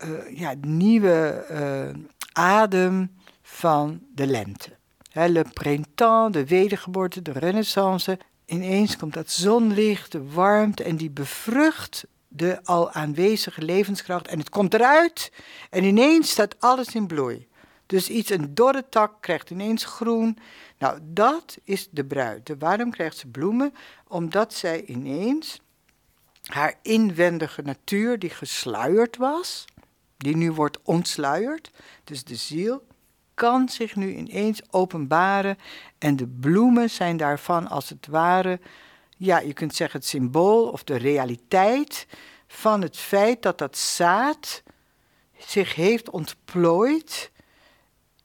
uh, 0.05 0.37
ja, 0.37 0.53
nieuwe 0.61 1.45
uh, 1.51 2.03
adem 2.31 3.11
van 3.41 3.99
de 4.13 4.27
lente. 4.27 4.69
Hè, 5.11 5.27
le 5.27 5.45
printemps, 5.53 6.31
de 6.31 6.45
wedergeboorte, 6.45 7.21
de 7.21 7.31
renaissance. 7.31 8.19
Ineens 8.45 8.97
komt 8.97 9.13
dat 9.13 9.29
zonlicht, 9.29 10.11
de 10.11 10.23
warmte 10.23 10.83
en 10.83 10.95
die 10.95 11.11
bevrucht 11.11 12.05
de 12.35 12.59
al 12.63 12.91
aanwezige 12.91 13.61
levenskracht 13.61 14.27
en 14.27 14.39
het 14.39 14.49
komt 14.49 14.73
eruit 14.73 15.31
en 15.69 15.83
ineens 15.83 16.29
staat 16.29 16.55
alles 16.59 16.95
in 16.95 17.07
bloei. 17.07 17.47
Dus 17.85 18.09
iets, 18.09 18.29
een 18.29 18.53
dorre 18.53 18.85
tak 18.89 19.21
krijgt 19.21 19.49
ineens 19.49 19.85
groen. 19.85 20.37
Nou, 20.77 20.99
dat 21.03 21.57
is 21.63 21.89
de 21.91 22.05
bruid. 22.05 22.51
Waarom 22.59 22.91
krijgt 22.91 23.17
ze 23.17 23.27
bloemen? 23.27 23.73
Omdat 24.07 24.53
zij 24.53 24.85
ineens 24.85 25.61
haar 26.45 26.73
inwendige 26.81 27.61
natuur, 27.61 28.19
die 28.19 28.29
gesluierd 28.29 29.17
was, 29.17 29.65
die 30.17 30.35
nu 30.35 30.51
wordt 30.51 30.79
ontsluierd, 30.83 31.71
dus 32.03 32.23
de 32.23 32.35
ziel, 32.35 32.83
kan 33.33 33.69
zich 33.69 33.95
nu 33.95 34.15
ineens 34.15 34.61
openbaren 34.69 35.57
en 35.97 36.15
de 36.15 36.27
bloemen 36.27 36.89
zijn 36.89 37.17
daarvan 37.17 37.67
als 37.67 37.89
het 37.89 38.07
ware 38.07 38.59
ja, 39.17 39.39
je 39.39 39.53
kunt 39.53 39.75
zeggen 39.75 39.99
het 39.99 40.09
symbool 40.09 40.69
of 40.69 40.83
de 40.83 40.95
realiteit 40.95 42.07
van 42.47 42.81
het 42.81 42.97
feit 42.97 43.41
dat 43.41 43.57
dat 43.57 43.77
zaad 43.77 44.63
zich 45.37 45.75
heeft 45.75 46.09
ontplooid 46.09 47.31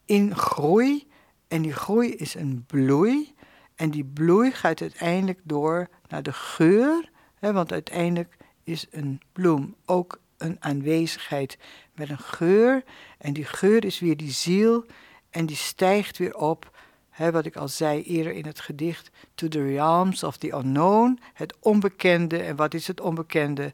in 0.04 0.36
groei. 0.36 1.08
En 1.48 1.62
die 1.62 1.72
groei 1.72 2.14
is 2.14 2.34
een 2.34 2.64
bloei. 2.66 3.34
En 3.74 3.90
die 3.90 4.04
bloei 4.04 4.50
gaat 4.50 4.80
uiteindelijk 4.80 5.40
door 5.44 5.88
naar 6.08 6.22
de 6.22 6.32
geur. 6.32 7.10
Hè, 7.34 7.52
want 7.52 7.72
uiteindelijk 7.72 8.36
is 8.64 8.86
een 8.90 9.20
bloem 9.32 9.74
ook 9.84 10.20
een 10.36 10.56
aanwezigheid 10.60 11.58
met 11.94 12.08
een 12.08 12.18
geur. 12.18 12.84
En 13.18 13.32
die 13.32 13.44
geur 13.44 13.84
is 13.84 13.98
weer 13.98 14.16
die 14.16 14.32
ziel. 14.32 14.84
En 15.30 15.46
die 15.46 15.56
stijgt 15.56 16.18
weer 16.18 16.36
op 16.36 16.78
wat 17.16 17.46
ik 17.46 17.56
al 17.56 17.68
zei 17.68 18.02
eerder 18.02 18.32
in 18.32 18.46
het 18.46 18.60
gedicht, 18.60 19.10
to 19.34 19.48
the 19.48 19.62
realms 19.62 20.22
of 20.22 20.36
the 20.36 20.52
unknown, 20.52 21.18
het 21.34 21.54
onbekende. 21.60 22.38
En 22.38 22.56
wat 22.56 22.74
is 22.74 22.86
het 22.86 23.00
onbekende? 23.00 23.72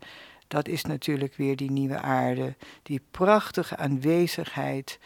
Dat 0.49 0.69
is 0.69 0.85
natuurlijk 0.85 1.35
weer 1.37 1.57
die 1.57 1.71
nieuwe 1.71 2.01
aarde, 2.01 2.55
die 2.83 3.01
prachtige 3.11 3.77
aanwezigheid 3.77 4.99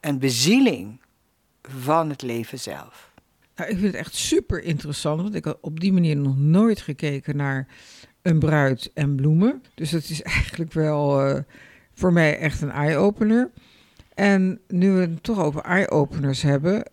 en 0.00 0.18
bezieling 0.18 1.00
van 1.62 2.08
het 2.08 2.22
leven 2.22 2.58
zelf. 2.58 3.12
Nou, 3.56 3.70
ik 3.70 3.78
vind 3.78 3.92
het 3.92 4.00
echt 4.00 4.14
super 4.14 4.62
interessant, 4.62 5.22
want 5.22 5.34
ik 5.34 5.44
had 5.44 5.58
op 5.60 5.80
die 5.80 5.92
manier 5.92 6.16
nog 6.16 6.38
nooit 6.38 6.80
gekeken 6.80 7.36
naar 7.36 7.68
een 8.22 8.38
bruid 8.38 8.90
en 8.94 9.16
bloemen. 9.16 9.62
Dus 9.74 9.90
dat 9.90 10.02
is 10.02 10.22
eigenlijk 10.22 10.72
wel 10.72 11.28
uh, 11.28 11.38
voor 11.94 12.12
mij 12.12 12.38
echt 12.38 12.60
een 12.60 12.70
eye-opener. 12.70 13.50
En 14.14 14.60
nu 14.68 14.90
we 14.90 15.00
het 15.00 15.22
toch 15.22 15.38
over 15.38 15.62
eye-openers 15.62 16.42
hebben, 16.42 16.90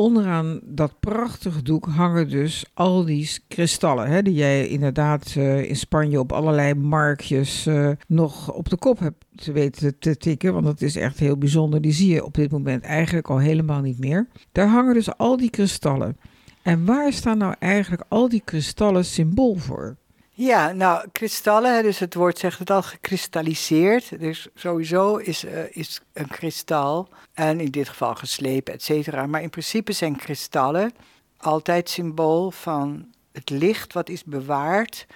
onderaan 0.00 0.60
dat 0.64 1.00
prachtige 1.00 1.62
doek 1.62 1.86
hangen 1.86 2.28
dus 2.28 2.64
al 2.74 3.04
die 3.04 3.30
kristallen. 3.48 4.08
Hè, 4.08 4.22
die 4.22 4.34
jij 4.34 4.68
inderdaad 4.68 5.34
uh, 5.38 5.68
in 5.68 5.76
Spanje 5.76 6.18
op 6.20 6.32
allerlei 6.32 6.74
marktjes 6.74 7.66
uh, 7.66 7.90
nog 8.06 8.52
op 8.52 8.68
de 8.68 8.76
kop 8.76 8.98
hebt 8.98 9.24
te 9.34 9.52
weten 9.52 9.98
te 9.98 10.16
tikken. 10.16 10.52
Want 10.52 10.64
dat 10.64 10.80
is 10.80 10.96
echt 10.96 11.18
heel 11.18 11.36
bijzonder. 11.36 11.80
Die 11.80 11.92
zie 11.92 12.12
je 12.14 12.24
op 12.24 12.34
dit 12.34 12.50
moment 12.50 12.82
eigenlijk 12.82 13.28
al 13.28 13.38
helemaal 13.38 13.80
niet 13.80 13.98
meer. 13.98 14.28
Daar 14.52 14.68
hangen 14.68 14.94
dus 14.94 15.16
al 15.16 15.36
die 15.36 15.50
kristallen. 15.50 16.16
En 16.62 16.84
waar 16.84 17.12
staan 17.12 17.38
nou 17.38 17.54
eigenlijk 17.58 18.04
al 18.08 18.28
die 18.28 18.42
kristallen 18.44 19.04
symbool 19.04 19.54
voor? 19.54 19.96
Ja, 20.42 20.72
nou, 20.72 21.08
kristallen, 21.12 21.82
dus 21.82 21.98
het 21.98 22.14
woord 22.14 22.38
zegt 22.38 22.58
het 22.58 22.70
al, 22.70 22.82
gekristalliseerd. 22.82 24.18
Dus 24.20 24.48
sowieso 24.54 25.16
is, 25.16 25.44
uh, 25.44 25.76
is 25.76 26.00
een 26.12 26.28
kristal, 26.28 27.08
en 27.32 27.60
in 27.60 27.70
dit 27.70 27.88
geval 27.88 28.14
geslepen, 28.14 28.74
et 28.74 28.82
cetera. 28.82 29.26
Maar 29.26 29.42
in 29.42 29.50
principe 29.50 29.92
zijn 29.92 30.16
kristallen 30.16 30.92
altijd 31.36 31.88
symbool 31.88 32.50
van 32.50 33.06
het 33.32 33.50
licht 33.50 33.92
wat 33.92 34.08
is 34.08 34.24
bewaard. 34.24 35.06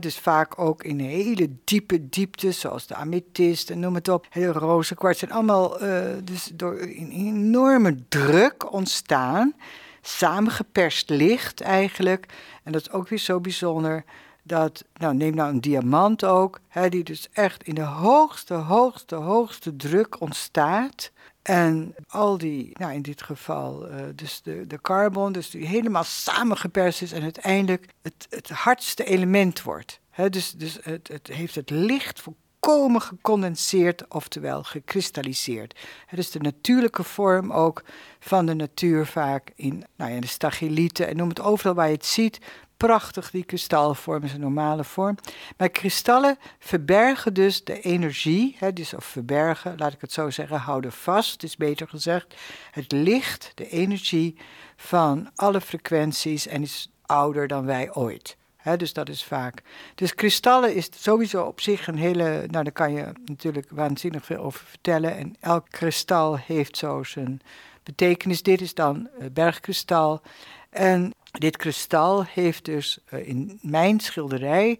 dus 0.00 0.18
vaak 0.18 0.58
ook 0.58 0.82
in 0.82 0.98
hele 0.98 1.50
diepe 1.64 2.08
dieptes, 2.08 2.60
zoals 2.60 2.86
de 2.86 2.94
amethyst 2.94 3.70
en 3.70 3.80
noem 3.80 3.94
het 3.94 4.08
op. 4.08 4.26
De 4.32 4.52
rozenkwarts 4.52 5.18
zijn 5.18 5.32
allemaal 5.32 5.82
uh, 5.82 6.02
dus 6.24 6.50
door 6.54 6.80
een 6.80 7.10
enorme 7.10 7.98
druk 8.08 8.72
ontstaan. 8.72 9.54
Samengeperst 10.00 11.10
licht 11.10 11.60
eigenlijk. 11.60 12.26
En 12.62 12.72
dat 12.72 12.80
is 12.80 12.90
ook 12.90 13.08
weer 13.08 13.18
zo 13.18 13.40
bijzonder 13.40 14.04
dat, 14.42 14.84
nou 14.92 15.14
neem 15.14 15.34
nou 15.34 15.50
een 15.50 15.60
diamant 15.60 16.24
ook, 16.24 16.60
hè, 16.68 16.88
die 16.88 17.04
dus 17.04 17.28
echt 17.32 17.62
in 17.62 17.74
de 17.74 17.82
hoogste, 17.82 18.54
hoogste, 18.54 19.14
hoogste 19.14 19.76
druk 19.76 20.20
ontstaat. 20.20 21.10
En 21.42 21.94
al 22.08 22.38
die, 22.38 22.70
nou 22.72 22.92
in 22.92 23.02
dit 23.02 23.22
geval, 23.22 23.90
uh, 23.90 23.94
dus 24.14 24.42
de, 24.42 24.66
de 24.66 24.80
carbon, 24.80 25.32
dus 25.32 25.50
die 25.50 25.66
helemaal 25.66 26.04
samengeperst 26.04 27.02
is 27.02 27.12
en 27.12 27.22
uiteindelijk 27.22 27.86
het, 28.02 28.26
het 28.30 28.48
hardste 28.48 29.04
element 29.04 29.62
wordt. 29.62 30.00
Hè, 30.10 30.30
dus 30.30 30.52
dus 30.52 30.78
het, 30.82 31.08
het 31.08 31.26
heeft 31.26 31.54
het 31.54 31.70
licht 31.70 32.20
volkomen 32.20 33.02
gecondenseerd, 33.02 34.08
oftewel 34.08 34.62
gekristalliseerd. 34.62 35.78
Het 36.06 36.18
is 36.18 36.30
de 36.30 36.38
natuurlijke 36.38 37.02
vorm 37.02 37.52
ook 37.52 37.82
van 38.18 38.46
de 38.46 38.54
natuur 38.54 39.06
vaak 39.06 39.52
in 39.54 39.84
nou 39.96 40.12
ja, 40.12 40.20
de 40.20 40.26
stagilieten 40.26 41.08
en 41.08 41.16
noem 41.16 41.28
het 41.28 41.40
overal 41.40 41.74
waar 41.74 41.88
je 41.88 41.94
het 41.94 42.06
ziet 42.06 42.38
prachtig, 42.86 43.30
die 43.30 43.44
kristalvorm 43.44 44.22
is 44.22 44.32
een 44.32 44.40
normale 44.40 44.84
vorm. 44.84 45.16
Maar 45.56 45.68
kristallen 45.68 46.38
verbergen 46.58 47.34
dus 47.34 47.64
de 47.64 47.80
energie, 47.80 48.56
hè, 48.58 48.72
dus 48.72 48.94
of 48.94 49.04
verbergen, 49.04 49.74
laat 49.78 49.92
ik 49.92 50.00
het 50.00 50.12
zo 50.12 50.30
zeggen, 50.30 50.58
houden 50.58 50.92
vast, 50.92 51.42
is 51.42 51.56
beter 51.56 51.88
gezegd, 51.88 52.34
het 52.70 52.92
licht, 52.92 53.52
de 53.54 53.68
energie 53.68 54.36
van 54.76 55.30
alle 55.34 55.60
frequenties 55.60 56.46
en 56.46 56.62
is 56.62 56.90
ouder 57.02 57.46
dan 57.46 57.64
wij 57.64 57.94
ooit. 57.94 58.36
dus 58.76 58.92
dat 58.92 59.08
is 59.08 59.24
vaak. 59.24 59.62
Dus 59.94 60.14
kristallen 60.14 60.74
is 60.74 60.88
sowieso 60.96 61.44
op 61.44 61.60
zich 61.60 61.86
een 61.86 61.98
hele. 61.98 62.46
Nou, 62.50 62.64
daar 62.64 62.72
kan 62.72 62.92
je 62.92 63.12
natuurlijk 63.24 63.66
waanzinnig 63.70 64.24
veel 64.24 64.42
over 64.42 64.64
vertellen. 64.66 65.16
En 65.16 65.36
elk 65.40 65.66
kristal 65.70 66.36
heeft 66.36 66.76
zo 66.76 67.02
zijn 67.02 67.40
betekenis. 67.82 68.42
Dit 68.42 68.60
is 68.60 68.74
dan 68.74 69.08
bergkristal. 69.32 70.22
En 70.70 71.14
dit 71.30 71.56
kristal 71.56 72.24
heeft 72.24 72.64
dus 72.64 72.98
uh, 73.10 73.28
in 73.28 73.58
mijn 73.62 74.00
schilderij. 74.00 74.78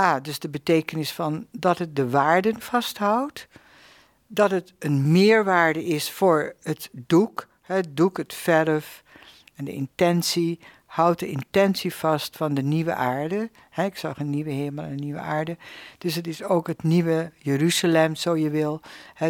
A, 0.00 0.20
dus 0.20 0.38
de 0.38 0.48
betekenis 0.48 1.12
van 1.12 1.46
dat 1.52 1.78
het 1.78 1.96
de 1.96 2.10
waarden 2.10 2.60
vasthoudt. 2.60 3.48
Dat 4.26 4.50
het 4.50 4.72
een 4.78 5.12
meerwaarde 5.12 5.84
is 5.84 6.10
voor 6.10 6.54
het 6.62 6.88
doek. 6.92 7.48
Het 7.60 7.96
doek, 7.96 8.16
het 8.16 8.34
verf 8.34 9.02
en 9.54 9.64
de 9.64 9.72
intentie. 9.72 10.60
Houdt 10.86 11.20
de 11.20 11.30
intentie 11.30 11.94
vast 11.94 12.36
van 12.36 12.54
de 12.54 12.62
nieuwe 12.62 12.94
aarde. 12.94 13.50
ik 13.76 13.96
zag 13.96 14.18
een 14.18 14.30
nieuwe 14.30 14.50
hemel 14.50 14.84
en 14.84 14.90
een 14.90 14.96
nieuwe 14.96 15.20
aarde. 15.20 15.56
Dus 15.98 16.14
het 16.14 16.26
is 16.26 16.42
ook 16.42 16.66
het 16.66 16.82
nieuwe 16.82 17.32
Jeruzalem, 17.38 18.14
zo 18.14 18.36
je 18.36 18.50
wil. 18.50 18.80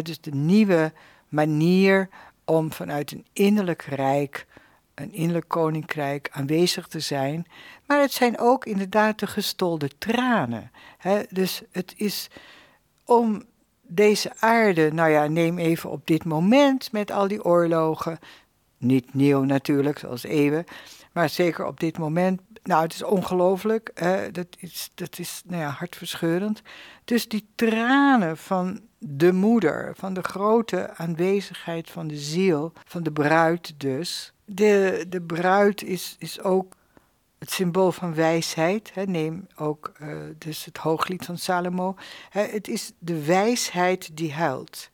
dus 0.03 0.21
de 0.21 0.35
nieuwe 0.35 0.93
manier 1.27 2.09
om 2.45 2.71
vanuit 2.73 3.11
een 3.11 3.25
innerlijk 3.33 3.81
rijk 3.81 4.45
een 4.99 5.13
innerlijk 5.13 5.47
koninkrijk 5.47 6.29
aanwezig 6.31 6.87
te 6.87 6.99
zijn. 6.99 7.45
Maar 7.85 8.01
het 8.01 8.11
zijn 8.11 8.39
ook 8.39 8.65
inderdaad 8.65 9.19
de 9.19 9.27
gestolde 9.27 9.89
tranen. 9.97 10.71
dus 11.29 11.61
het 11.71 11.93
is 11.97 12.27
om 13.05 13.43
deze 13.81 14.31
aarde, 14.39 14.93
nou 14.93 15.09
ja, 15.09 15.27
neem 15.27 15.57
even 15.57 15.89
op 15.89 16.07
dit 16.07 16.25
moment 16.25 16.91
met 16.91 17.11
al 17.11 17.27
die 17.27 17.43
oorlogen. 17.43 18.19
Niet 18.77 19.13
nieuw 19.13 19.43
natuurlijk, 19.43 19.99
zoals 19.99 20.23
eeuwen, 20.23 20.65
maar 21.11 21.29
zeker 21.29 21.65
op 21.65 21.79
dit 21.79 21.97
moment. 21.97 22.41
Nou, 22.63 22.83
het 22.83 22.93
is 22.93 23.03
ongelooflijk. 23.03 23.91
dat 24.31 24.47
is, 24.57 24.91
dat 24.95 25.19
is 25.19 25.41
nou 25.45 25.61
ja, 25.61 25.69
hartverscheurend. 25.69 26.61
Dus 27.05 27.27
die 27.27 27.47
tranen 27.55 28.37
van 28.37 28.81
de 28.97 29.33
moeder, 29.33 29.93
van 29.95 30.13
de 30.13 30.23
grote 30.23 30.95
aanwezigheid 30.95 31.89
van 31.89 32.07
de 32.07 32.17
ziel, 32.17 32.73
van 32.85 33.03
de 33.03 33.11
bruid 33.11 33.73
dus, 33.77 34.33
de, 34.49 35.05
de 35.09 35.21
bruid 35.21 35.83
is, 35.83 36.15
is 36.19 36.41
ook 36.41 36.75
het 37.39 37.51
symbool 37.51 37.91
van 37.91 38.13
wijsheid. 38.13 38.91
Hè. 38.93 39.03
Neem 39.03 39.47
ook 39.55 39.91
uh, 40.01 40.17
dus 40.37 40.65
het 40.65 40.77
hooglied 40.77 41.25
van 41.25 41.37
Salomo. 41.37 41.95
Hè, 42.29 42.41
het 42.41 42.67
is 42.67 42.91
de 42.99 43.25
wijsheid 43.25 44.09
die 44.13 44.33
huilt. 44.33 44.89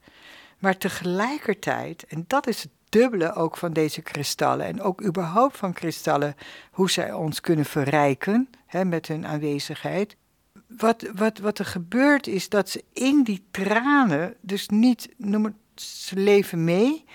Maar 0.59 0.77
tegelijkertijd, 0.77 2.05
en 2.05 2.23
dat 2.27 2.47
is 2.47 2.63
het 2.63 2.71
dubbele 2.89 3.33
ook 3.33 3.57
van 3.57 3.73
deze 3.73 4.01
kristallen, 4.01 4.65
en 4.65 4.81
ook 4.81 5.03
überhaupt 5.03 5.57
van 5.57 5.73
kristallen, 5.73 6.35
hoe 6.71 6.89
zij 6.91 7.13
ons 7.13 7.41
kunnen 7.41 7.65
verrijken 7.65 8.49
hè, 8.65 8.85
met 8.85 9.07
hun 9.07 9.27
aanwezigheid. 9.27 10.15
Wat, 10.67 11.05
wat, 11.15 11.37
wat 11.37 11.59
er 11.59 11.65
gebeurt 11.65 12.27
is 12.27 12.49
dat 12.49 12.69
ze 12.69 12.83
in 12.93 13.23
die 13.23 13.45
tranen, 13.51 14.35
dus 14.41 14.69
niet, 14.69 15.09
noem 15.17 15.43
het, 15.43 15.81
ze 15.81 16.15
leven 16.15 16.63
mee, 16.63 17.05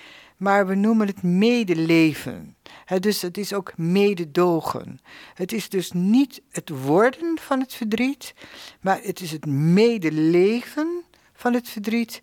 maar 0.41 0.67
we 0.67 0.75
noemen 0.75 1.07
het 1.07 1.23
medeleven. 1.23 2.57
dus 3.01 3.23
het 3.23 3.39
is 3.39 3.53
ook 3.53 3.77
mededogen. 3.77 5.01
Het 5.35 5.53
is 5.53 5.69
dus 5.69 5.93
niet 5.93 6.43
het 6.51 6.69
worden 6.69 7.39
van 7.39 7.61
het 7.61 7.75
verdriet, 7.75 8.35
maar 8.81 9.01
het 9.03 9.21
is 9.21 9.31
het 9.31 9.47
medeleven 9.47 11.03
van 11.33 11.55
het 11.55 11.69
verdriet 11.69 12.23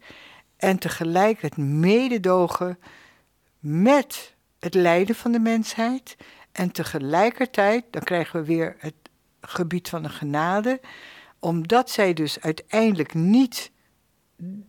en 0.57 0.77
tegelijk 0.77 1.41
het 1.41 1.57
mededogen 1.57 2.79
met 3.59 4.35
het 4.59 4.73
lijden 4.73 5.15
van 5.15 5.31
de 5.31 5.39
mensheid. 5.39 6.15
En 6.51 6.71
tegelijkertijd, 6.71 7.85
dan 7.91 8.03
krijgen 8.03 8.39
we 8.39 8.45
weer 8.45 8.75
het 8.79 8.95
gebied 9.41 9.89
van 9.89 10.03
de 10.03 10.09
genade, 10.09 10.79
omdat 11.39 11.89
zij 11.89 12.13
dus 12.13 12.39
uiteindelijk 12.39 13.13
niet 13.13 13.71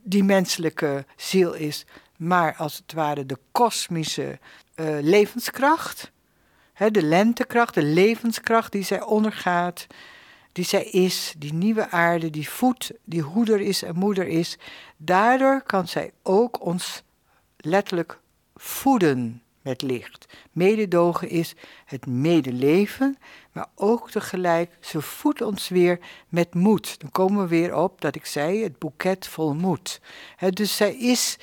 die 0.02 0.24
menselijke 0.24 1.06
ziel 1.16 1.54
is, 1.54 1.86
maar 2.18 2.54
als 2.56 2.76
het 2.76 2.92
ware 2.92 3.26
de 3.26 3.38
kosmische 3.52 4.38
uh, 4.76 4.98
levenskracht, 5.00 6.10
hè, 6.72 6.90
de 6.90 7.02
lentekracht, 7.02 7.74
de 7.74 7.82
levenskracht 7.82 8.72
die 8.72 8.82
zij 8.82 9.02
ondergaat, 9.02 9.86
die 10.52 10.64
zij 10.64 10.84
is, 10.84 11.34
die 11.38 11.52
nieuwe 11.52 11.90
aarde, 11.90 12.30
die 12.30 12.48
voedt, 12.48 12.90
die 13.04 13.22
hoeder 13.22 13.60
is 13.60 13.82
en 13.82 13.96
moeder 13.96 14.26
is, 14.26 14.58
daardoor 14.96 15.62
kan 15.62 15.88
zij 15.88 16.12
ook 16.22 16.64
ons 16.64 17.02
letterlijk 17.56 18.20
voeden 18.54 19.42
met 19.62 19.82
licht. 19.82 20.26
Mededogen 20.52 21.28
is 21.28 21.54
het 21.84 22.06
medeleven, 22.06 23.18
maar 23.52 23.66
ook 23.74 24.10
tegelijk, 24.10 24.76
ze 24.80 25.02
voedt 25.02 25.42
ons 25.42 25.68
weer 25.68 25.98
met 26.28 26.54
moed. 26.54 27.00
Dan 27.00 27.10
komen 27.10 27.42
we 27.42 27.48
weer 27.48 27.74
op 27.74 28.00
dat 28.00 28.14
ik 28.14 28.26
zei, 28.26 28.62
het 28.62 28.78
boeket 28.78 29.26
vol 29.26 29.54
moed. 29.54 30.00
dus 30.50 30.76
zij 30.76 30.96
is 30.96 31.36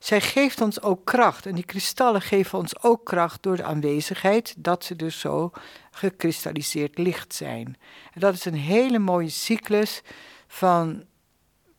zij 0.00 0.20
geeft 0.20 0.60
ons 0.60 0.82
ook 0.82 1.04
kracht. 1.04 1.46
En 1.46 1.54
die 1.54 1.64
kristallen 1.64 2.22
geven 2.22 2.58
ons 2.58 2.82
ook 2.82 3.04
kracht 3.04 3.42
door 3.42 3.56
de 3.56 3.64
aanwezigheid 3.64 4.54
dat 4.58 4.84
ze 4.84 4.96
dus 4.96 5.20
zo 5.20 5.50
gekristalliseerd 5.90 6.98
licht 6.98 7.34
zijn. 7.34 7.76
En 8.12 8.20
dat 8.20 8.34
is 8.34 8.44
een 8.44 8.54
hele 8.54 8.98
mooie 8.98 9.28
cyclus 9.28 10.02
van 10.46 11.04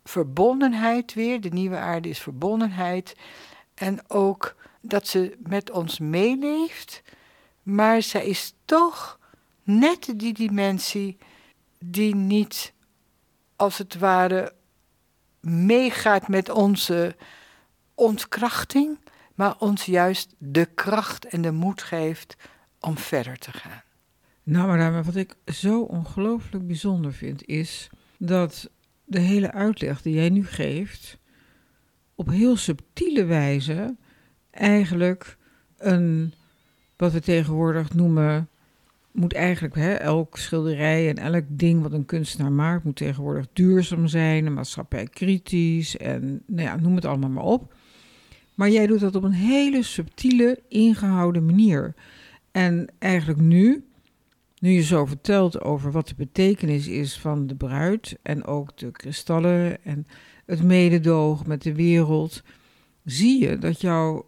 verbondenheid 0.04 1.14
weer. 1.14 1.42
De 1.42 1.50
nieuwe 1.50 1.78
aarde 1.78 2.10
is 2.10 2.20
verbondenheid. 2.20 3.16
En 3.74 4.00
ook 4.08 4.56
dat 4.82 5.08
ze 5.08 5.38
met 5.40 5.72
ons 5.72 6.00
meeleeft, 6.00 7.02
maar 7.64 8.02
zij 8.02 8.26
is 8.26 8.54
toch 8.66 9.20
net 9.64 10.14
die 10.16 10.34
dimensie 10.34 11.18
die 11.80 12.16
niet 12.16 12.74
als 13.56 13.78
het 13.78 13.98
ware 13.98 14.54
meegaat 15.40 16.28
met 16.28 16.50
onze 16.50 17.16
ontkrachting, 17.96 19.00
maar 19.36 19.56
ons 19.60 19.86
juist 19.86 20.36
de 20.38 20.66
kracht 20.66 21.26
en 21.26 21.42
de 21.42 21.52
moed 21.52 21.82
geeft 21.82 22.36
om 22.80 22.98
verder 22.98 23.38
te 23.38 23.52
gaan. 23.52 23.82
Nou, 24.44 24.68
maar 24.68 25.04
wat 25.04 25.16
ik 25.16 25.36
zo 25.46 25.82
ongelooflijk 25.82 26.68
bijzonder 26.68 27.14
vind, 27.14 27.46
is 27.46 27.90
dat 28.18 28.70
de 29.06 29.20
hele 29.20 29.52
uitleg 29.52 30.02
die 30.02 30.14
jij 30.14 30.30
nu 30.30 30.46
geeft, 30.46 31.18
op 32.16 32.30
heel 32.30 32.56
subtiele 32.56 33.26
wijze 33.26 33.96
eigenlijk 34.52 35.38
een, 35.78 36.34
wat 36.98 37.12
we 37.12 37.20
tegenwoordig 37.20 37.94
noemen, 37.94 38.50
moet 39.12 39.34
eigenlijk 39.34 39.76
hè, 39.76 39.94
elk 39.94 40.38
schilderij 40.38 41.10
en 41.10 41.18
elk 41.18 41.46
ding 41.48 41.82
wat 41.82 41.92
een 41.92 42.06
kunstenaar 42.06 42.52
maakt, 42.52 42.84
moet 42.84 42.96
tegenwoordig 42.96 43.48
duurzaam 43.54 44.08
zijn 44.08 44.46
en 44.46 44.54
maatschappij 44.54 45.06
kritisch 45.06 45.98
en 45.98 46.44
nou 46.48 46.62
ja, 46.62 46.76
noem 46.76 46.96
het 46.96 47.06
allemaal 47.06 47.30
maar 47.30 47.44
op. 47.44 47.74
Maar 48.56 48.70
jij 48.70 48.88
doet 48.88 49.00
dat 49.00 49.16
op 49.16 49.24
een 49.24 49.32
hele 49.32 49.84
subtiele, 49.84 50.60
ingehouden 50.68 51.46
manier. 51.46 51.94
En 52.52 52.88
eigenlijk 53.00 53.40
nu, 53.40 53.86
nu 54.60 54.70
je 54.70 54.84
zo 54.84 55.06
vertelt 55.06 55.62
over 55.62 55.92
wat 55.92 56.08
de 56.08 56.16
betekenis 56.18 56.88
is 56.88 57.20
van 57.20 57.48
de 57.48 57.56
bruid 57.56 58.18
en 58.22 58.46
ook 58.46 58.78
de 58.78 58.92
kristallen 58.92 59.84
en 59.84 60.08
het 60.46 60.64
mededogen 60.64 61.48
met 61.48 61.62
de 61.62 61.76
wereld, 61.76 62.44
zie 63.04 63.42
je 63.48 63.58
dat 63.58 63.82
jouw 63.82 64.26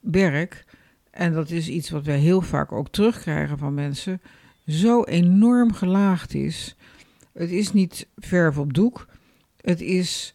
werk, 0.00 0.64
en 1.10 1.32
dat 1.32 1.50
is 1.50 1.68
iets 1.68 1.90
wat 1.90 2.04
wij 2.04 2.18
heel 2.18 2.40
vaak 2.40 2.72
ook 2.72 2.88
terugkrijgen 2.88 3.58
van 3.58 3.74
mensen, 3.74 4.20
zo 4.66 5.04
enorm 5.04 5.72
gelaagd 5.72 6.34
is. 6.34 6.76
Het 7.32 7.50
is 7.50 7.72
niet 7.72 8.06
verf 8.16 8.58
op 8.58 8.74
doek, 8.74 9.06
het 9.60 9.80
is 9.80 10.34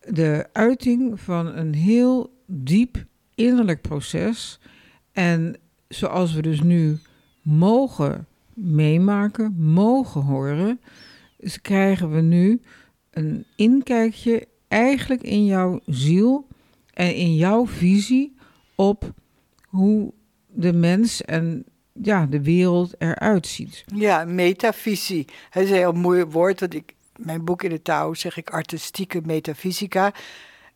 de 0.00 0.46
uiting 0.52 1.20
van 1.20 1.46
een 1.46 1.74
heel 1.74 2.35
diep 2.46 3.04
innerlijk 3.34 3.80
proces. 3.80 4.58
En 5.12 5.56
zoals 5.88 6.32
we 6.32 6.42
dus 6.42 6.62
nu 6.62 6.98
mogen 7.42 8.26
meemaken, 8.54 9.54
mogen 9.58 10.20
horen, 10.20 10.80
krijgen 11.62 12.10
we 12.10 12.20
nu 12.20 12.60
een 13.10 13.44
inkijkje 13.56 14.46
eigenlijk 14.68 15.22
in 15.22 15.44
jouw 15.44 15.80
ziel 15.86 16.46
en 16.92 17.14
in 17.14 17.34
jouw 17.34 17.66
visie 17.66 18.36
op 18.74 19.12
hoe 19.66 20.12
de 20.46 20.72
mens 20.72 21.22
en 21.22 21.64
ja, 21.92 22.26
de 22.26 22.42
wereld 22.42 22.94
eruit 22.98 23.46
ziet. 23.46 23.84
Ja, 23.94 24.24
metavisie. 24.24 25.26
Het 25.50 25.62
is 25.62 25.70
een 25.70 25.76
heel 25.76 25.92
mooi 25.92 26.24
woord, 26.24 26.60
want 26.60 26.74
ik, 26.74 26.94
mijn 27.16 27.44
boek 27.44 27.62
in 27.62 27.70
de 27.70 27.82
touw 27.82 28.14
zeg 28.14 28.36
ik 28.36 28.50
artistieke 28.50 29.20
metafysica. 29.24 30.12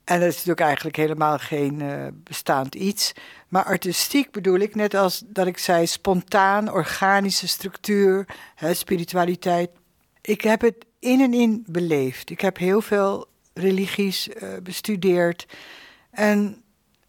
En 0.04 0.20
dat 0.20 0.28
is 0.28 0.34
natuurlijk 0.34 0.60
eigenlijk 0.60 0.96
helemaal 0.96 1.38
geen 1.38 1.80
uh, 1.80 2.06
bestaand 2.14 2.74
iets. 2.74 3.12
Maar 3.48 3.64
artistiek 3.64 4.30
bedoel 4.30 4.58
ik, 4.58 4.74
net 4.74 4.94
als 4.94 5.22
dat 5.26 5.46
ik 5.46 5.58
zei, 5.58 5.86
spontaan, 5.86 6.72
organische 6.72 7.48
structuur, 7.48 8.26
hè, 8.54 8.74
spiritualiteit. 8.74 9.70
Ik 10.20 10.40
heb 10.40 10.60
het 10.60 10.86
in 10.98 11.20
en 11.20 11.34
in 11.34 11.64
beleefd. 11.66 12.30
Ik 12.30 12.40
heb 12.40 12.58
heel 12.58 12.80
veel 12.82 13.28
religies 13.54 14.28
uh, 14.28 14.48
bestudeerd. 14.62 15.46
En 16.10 16.62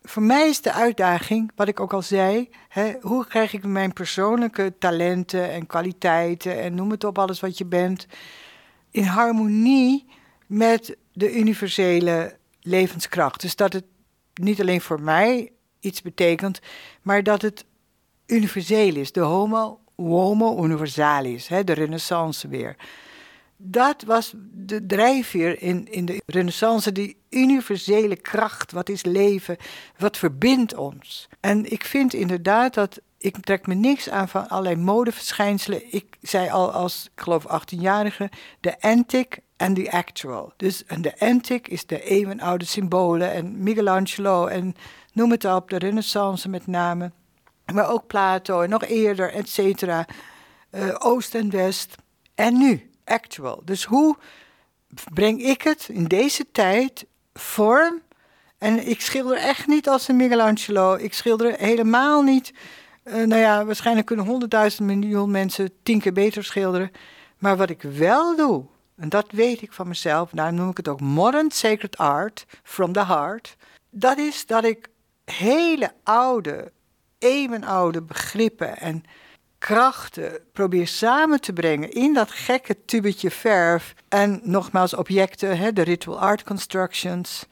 voor 0.03 0.23
mij 0.23 0.49
is 0.49 0.61
de 0.61 0.73
uitdaging, 0.73 1.51
wat 1.55 1.67
ik 1.67 1.79
ook 1.79 1.93
al 1.93 2.01
zei, 2.01 2.49
hè, 2.69 2.93
hoe 3.01 3.27
krijg 3.27 3.53
ik 3.53 3.65
mijn 3.65 3.93
persoonlijke 3.93 4.73
talenten 4.79 5.51
en 5.51 5.67
kwaliteiten 5.67 6.61
en 6.61 6.75
noem 6.75 6.91
het 6.91 7.03
op 7.03 7.17
alles 7.17 7.39
wat 7.39 7.57
je 7.57 7.65
bent, 7.65 8.07
in 8.91 9.03
harmonie 9.03 10.05
met 10.47 10.97
de 11.13 11.35
universele 11.35 12.39
levenskracht. 12.61 13.41
Dus 13.41 13.55
dat 13.55 13.73
het 13.73 13.85
niet 14.33 14.61
alleen 14.61 14.81
voor 14.81 15.01
mij 15.01 15.51
iets 15.79 16.01
betekent, 16.01 16.59
maar 17.01 17.23
dat 17.23 17.41
het 17.41 17.65
universeel 18.25 18.95
is. 18.95 19.11
De 19.11 19.19
homo, 19.19 19.79
homo 19.95 20.63
universalis, 20.63 21.47
hè, 21.47 21.63
de 21.63 21.73
renaissance 21.73 22.47
weer. 22.47 22.75
Dat 23.57 24.03
was 24.03 24.33
de 24.51 24.85
drijfveer 24.85 25.61
in, 25.61 25.91
in 25.91 26.05
de 26.05 26.21
renaissance, 26.25 26.91
die 26.91 27.17
universele 27.29 28.15
kracht. 28.15 28.71
Wat 28.71 28.89
is 28.89 29.03
leven? 29.03 29.57
Wat 29.97 30.17
verbindt 30.17 30.75
ons? 30.75 31.27
En 31.39 31.71
ik 31.71 31.85
vind 31.85 32.13
inderdaad 32.13 32.73
dat 32.73 32.99
ik 33.17 33.37
trek 33.37 33.67
me 33.67 33.73
niks 33.73 34.09
aan 34.09 34.29
van 34.29 34.49
allerlei 34.49 34.75
modeverschijnselen. 34.75 35.93
Ik 35.93 36.17
zei 36.21 36.49
al 36.49 36.71
als, 36.71 37.09
ik 37.15 37.21
geloof 37.21 37.45
18-jarige, 37.47 38.29
de 38.59 38.81
antic 38.81 39.39
en 39.61 39.73
de 39.73 39.91
actual. 39.91 40.53
Dus 40.57 40.83
de 41.01 41.19
antic 41.19 41.67
is 41.67 41.85
de 41.85 42.03
eeuwenoude 42.03 42.65
symbolen 42.65 43.31
en 43.31 43.63
Michelangelo 43.63 44.45
en 44.45 44.75
noem 45.13 45.31
het 45.31 45.45
op, 45.45 45.69
de 45.69 45.77
renaissance 45.77 46.49
met 46.49 46.67
name. 46.67 47.11
Maar 47.73 47.89
ook 47.89 48.07
Plato 48.07 48.61
en 48.61 48.69
nog 48.69 48.83
eerder, 48.83 49.33
et 49.33 49.49
cetera. 49.49 50.05
Uh, 50.71 50.95
Oost 50.99 51.35
en 51.35 51.49
West. 51.49 51.95
En 52.35 52.57
nu, 52.57 52.89
actual. 53.05 53.61
Dus 53.65 53.83
hoe 53.83 54.17
breng 55.13 55.43
ik 55.43 55.61
het 55.61 55.89
in 55.91 56.05
deze 56.05 56.45
tijd 56.51 57.05
vorm? 57.33 58.01
En 58.57 58.87
ik 58.87 59.01
schilder 59.01 59.37
echt 59.37 59.67
niet 59.67 59.89
als 59.89 60.07
een 60.07 60.15
Michelangelo. 60.15 60.95
Ik 60.95 61.13
schilder 61.13 61.53
helemaal 61.57 62.21
niet 62.21 62.53
uh, 63.03 63.13
nou 63.13 63.41
ja, 63.41 63.65
waarschijnlijk 63.65 64.07
kunnen 64.07 64.25
honderdduizend 64.25 64.87
miljoen 64.87 65.31
mensen 65.31 65.71
tien 65.83 65.99
keer 65.99 66.13
beter 66.13 66.43
schilderen. 66.43 66.91
Maar 67.37 67.57
wat 67.57 67.69
ik 67.69 67.81
wel 67.81 68.35
doe, 68.35 68.65
en 69.01 69.09
dat 69.09 69.31
weet 69.31 69.61
ik 69.61 69.73
van 69.73 69.87
mezelf, 69.87 70.33
nou 70.33 70.51
noem 70.51 70.69
ik 70.69 70.77
het 70.77 70.87
ook 70.87 71.01
modern 71.01 71.51
sacred 71.51 71.97
art 71.97 72.45
from 72.63 72.93
the 72.93 73.05
heart. 73.05 73.55
Dat 73.89 74.17
is 74.17 74.45
dat 74.45 74.63
ik 74.63 74.87
hele 75.25 75.93
oude, 76.03 76.71
eeuwenoude 77.19 78.01
begrippen 78.01 78.77
en 78.77 79.03
krachten 79.57 80.39
probeer 80.53 80.87
samen 80.87 81.41
te 81.41 81.53
brengen 81.53 81.91
in 81.91 82.13
dat 82.13 82.31
gekke 82.31 82.85
tubetje 82.85 83.31
verf. 83.31 83.93
En 84.07 84.39
nogmaals 84.43 84.93
objecten, 84.93 85.57
hè, 85.57 85.73
de 85.73 85.81
ritual 85.81 86.19
art 86.19 86.43
constructions. 86.43 87.45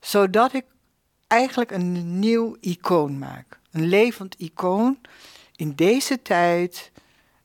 Zodat 0.00 0.52
ik 0.52 0.64
eigenlijk 1.26 1.70
een 1.70 2.18
nieuw 2.18 2.56
icoon 2.60 3.18
maak 3.18 3.58
een 3.76 3.86
levend 3.86 4.34
icoon 4.38 4.98
in 5.56 5.74
deze 5.74 6.22
tijd. 6.22 6.92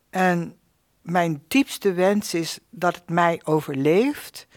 En 0.10 0.56
mijn 1.02 1.44
diepste 1.48 1.94
wens 1.94 2.34
is 2.34 2.60
dat 2.70 2.96
het 2.96 3.10
mij 3.10 3.42
overleeft. 3.44 4.48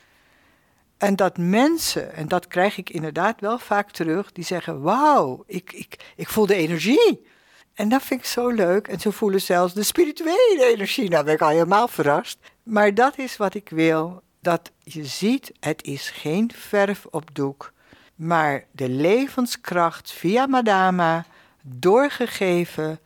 En 0.99 1.17
dat 1.17 1.39
mensen, 1.39 2.15
en 2.15 2.29
dat 2.29 2.47
krijg 2.47 2.77
ik 2.77 2.91
inderdaad 2.91 3.41
wel 3.41 3.59
vaak 3.59 3.91
terug, 3.91 4.33
die 4.33 4.45
zeggen: 4.45 4.81
Wauw, 4.83 5.45
ik, 5.47 5.73
ik, 5.73 6.13
ik 6.17 6.29
voel 6.29 6.47
de 6.47 6.55
energie. 6.55 7.27
En 7.75 7.89
dat 7.89 8.03
vind 8.03 8.21
ik 8.21 8.27
zo 8.27 8.49
leuk. 8.49 8.89
En 8.89 9.01
ze 9.01 9.13
voelen 9.13 9.41
zelfs 9.41 9.75
de 9.75 9.83
spirituele 9.83 10.65
energie. 10.73 11.11
Nou 11.11 11.25
ben 11.25 11.35
ik 11.35 11.41
al 11.41 11.49
helemaal 11.49 11.89
verrast. 11.89 12.39
Maar 12.63 12.95
dat 12.95 13.19
is 13.19 13.37
wat 13.37 13.55
ik 13.55 13.69
wil. 13.69 14.23
Dat 14.41 14.71
je 14.83 15.05
ziet, 15.05 15.53
het 15.61 15.85
is 15.85 16.11
geen 16.11 16.51
verf 16.55 17.07
op 17.11 17.35
doek. 17.35 17.73
Maar 18.15 18.65
de 18.71 18.89
levenskracht 18.89 20.13
via 20.13 20.47
Madama 20.47 21.25
doorgegeven 21.63 23.01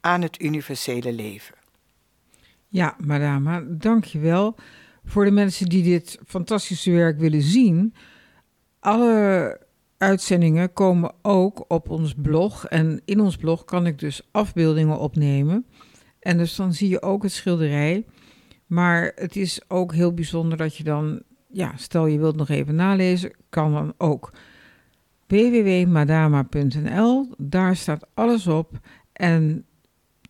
aan 0.00 0.22
het 0.22 0.40
universele 0.40 1.12
leven. 1.12 1.54
Ja, 2.74 2.96
madame, 3.04 3.76
dank 3.76 4.04
je 4.04 4.18
wel. 4.18 4.54
Voor 5.04 5.24
de 5.24 5.30
mensen 5.30 5.68
die 5.68 5.82
dit 5.82 6.18
fantastische 6.26 6.90
werk 6.90 7.18
willen 7.18 7.42
zien, 7.42 7.94
alle 8.80 9.60
uitzendingen 9.98 10.72
komen 10.72 11.12
ook 11.22 11.64
op 11.68 11.90
ons 11.90 12.14
blog. 12.14 12.66
En 12.66 13.00
in 13.04 13.20
ons 13.20 13.36
blog 13.36 13.64
kan 13.64 13.86
ik 13.86 13.98
dus 13.98 14.28
afbeeldingen 14.30 14.98
opnemen. 14.98 15.66
En 16.20 16.38
dus 16.38 16.56
dan 16.56 16.72
zie 16.72 16.88
je 16.88 17.02
ook 17.02 17.22
het 17.22 17.32
schilderij. 17.32 18.06
Maar 18.66 19.12
het 19.14 19.36
is 19.36 19.70
ook 19.70 19.92
heel 19.92 20.14
bijzonder 20.14 20.58
dat 20.58 20.76
je 20.76 20.84
dan, 20.84 21.22
ja, 21.48 21.72
stel 21.76 22.06
je 22.06 22.18
wilt 22.18 22.36
nog 22.36 22.48
even 22.48 22.74
nalezen, 22.74 23.36
kan 23.48 23.72
dan 23.72 23.94
ook 23.98 24.32
www.madama.nl. 25.26 27.34
Daar 27.38 27.76
staat 27.76 28.06
alles 28.14 28.46
op. 28.46 28.78
En 29.12 29.64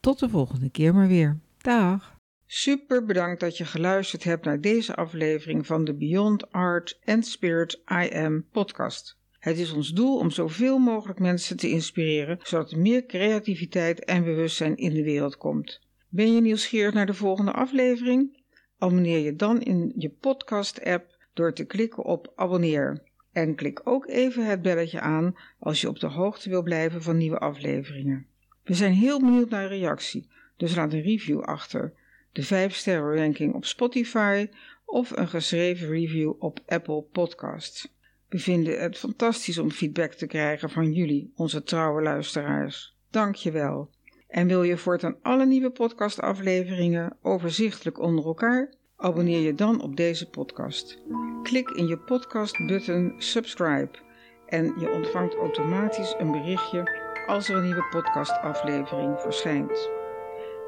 tot 0.01 0.19
de 0.19 0.29
volgende 0.29 0.71
keer 0.71 0.95
maar 0.95 1.09
weer. 1.09 1.39
Dag. 1.59 2.14
Super 2.47 3.05
bedankt 3.05 3.41
dat 3.41 3.57
je 3.57 3.65
geluisterd 3.65 4.25
hebt 4.25 4.45
naar 4.45 4.61
deze 4.61 4.95
aflevering 4.95 5.67
van 5.67 5.85
de 5.85 5.95
Beyond 5.95 6.53
Art 6.53 6.99
and 7.05 7.27
Spirit 7.27 7.83
I 8.03 8.15
Am 8.15 8.45
podcast. 8.53 9.17
Het 9.39 9.59
is 9.59 9.73
ons 9.73 9.93
doel 9.93 10.19
om 10.19 10.31
zoveel 10.31 10.79
mogelijk 10.79 11.19
mensen 11.19 11.57
te 11.57 11.69
inspireren, 11.69 12.39
zodat 12.43 12.71
er 12.71 12.79
meer 12.79 13.07
creativiteit 13.07 14.05
en 14.05 14.25
bewustzijn 14.25 14.77
in 14.77 14.95
de 14.95 15.03
wereld 15.03 15.37
komt. 15.37 15.81
Ben 16.09 16.35
je 16.35 16.41
nieuwsgierig 16.41 16.95
naar 16.95 17.07
de 17.07 17.15
volgende 17.15 17.53
aflevering? 17.53 18.43
Abonneer 18.79 19.19
je 19.19 19.37
dan 19.37 19.61
in 19.61 19.93
je 19.97 20.11
podcast-app 20.11 21.17
door 21.35 21.53
te 21.53 21.65
klikken 21.65 22.05
op 22.05 22.33
abonneer. 22.37 23.03
En 23.33 23.55
klik 23.55 23.81
ook 23.85 24.09
even 24.09 24.47
het 24.47 24.63
belletje 24.63 25.01
aan 25.01 25.37
als 25.59 25.81
je 25.81 25.89
op 25.89 25.99
de 26.01 26.07
hoogte 26.07 26.49
wil 26.49 26.63
blijven 26.63 27.03
van 27.03 27.17
nieuwe 27.17 27.39
afleveringen. 27.39 28.27
We 28.63 28.75
zijn 28.75 28.93
heel 28.93 29.21
benieuwd 29.21 29.51
naar 29.51 29.67
reactie, 29.67 30.29
dus 30.57 30.75
laat 30.75 30.93
een 30.93 31.03
review 31.03 31.41
achter, 31.41 31.93
de 32.35 32.43
5 32.43 32.75
sterren 32.75 33.17
ranking 33.17 33.55
op 33.55 33.65
Spotify 33.65 34.49
of 34.85 35.11
een 35.11 35.29
geschreven 35.29 35.89
review 35.89 36.33
op 36.39 36.61
Apple 36.67 37.03
Podcasts. 37.03 37.93
We 38.29 38.39
vinden 38.39 38.81
het 38.81 38.99
fantastisch 38.99 39.59
om 39.59 39.71
feedback 39.71 40.13
te 40.13 40.27
krijgen 40.27 40.71
van 40.71 40.93
jullie, 40.93 41.33
onze 41.37 41.63
trouwe 41.63 42.03
luisteraars. 42.03 42.97
Dank 43.11 43.35
je 43.35 43.51
wel. 43.51 43.91
En 44.29 44.47
wil 44.47 44.63
je 44.63 44.77
voortaan 44.77 45.17
alle 45.23 45.47
nieuwe 45.47 45.71
podcastafleveringen 45.71 47.17
overzichtelijk 47.23 47.99
onder 47.99 48.25
elkaar? 48.25 48.75
Abonneer 48.97 49.41
je 49.41 49.55
dan 49.55 49.83
op 49.83 49.97
deze 49.97 50.31
podcast. 50.31 51.03
Klik 51.43 51.71
in 51.71 51.87
je 51.87 51.99
podcast-button 51.99 53.15
subscribe 53.19 53.99
en 54.47 54.65
je 54.65 54.91
ontvangt 54.91 55.35
automatisch 55.35 56.15
een 56.19 56.31
berichtje 56.31 57.03
als 57.27 57.49
er 57.49 57.57
een 57.57 57.65
nieuwe 57.65 57.87
podcastaflevering 57.91 59.21
verschijnt. 59.21 60.03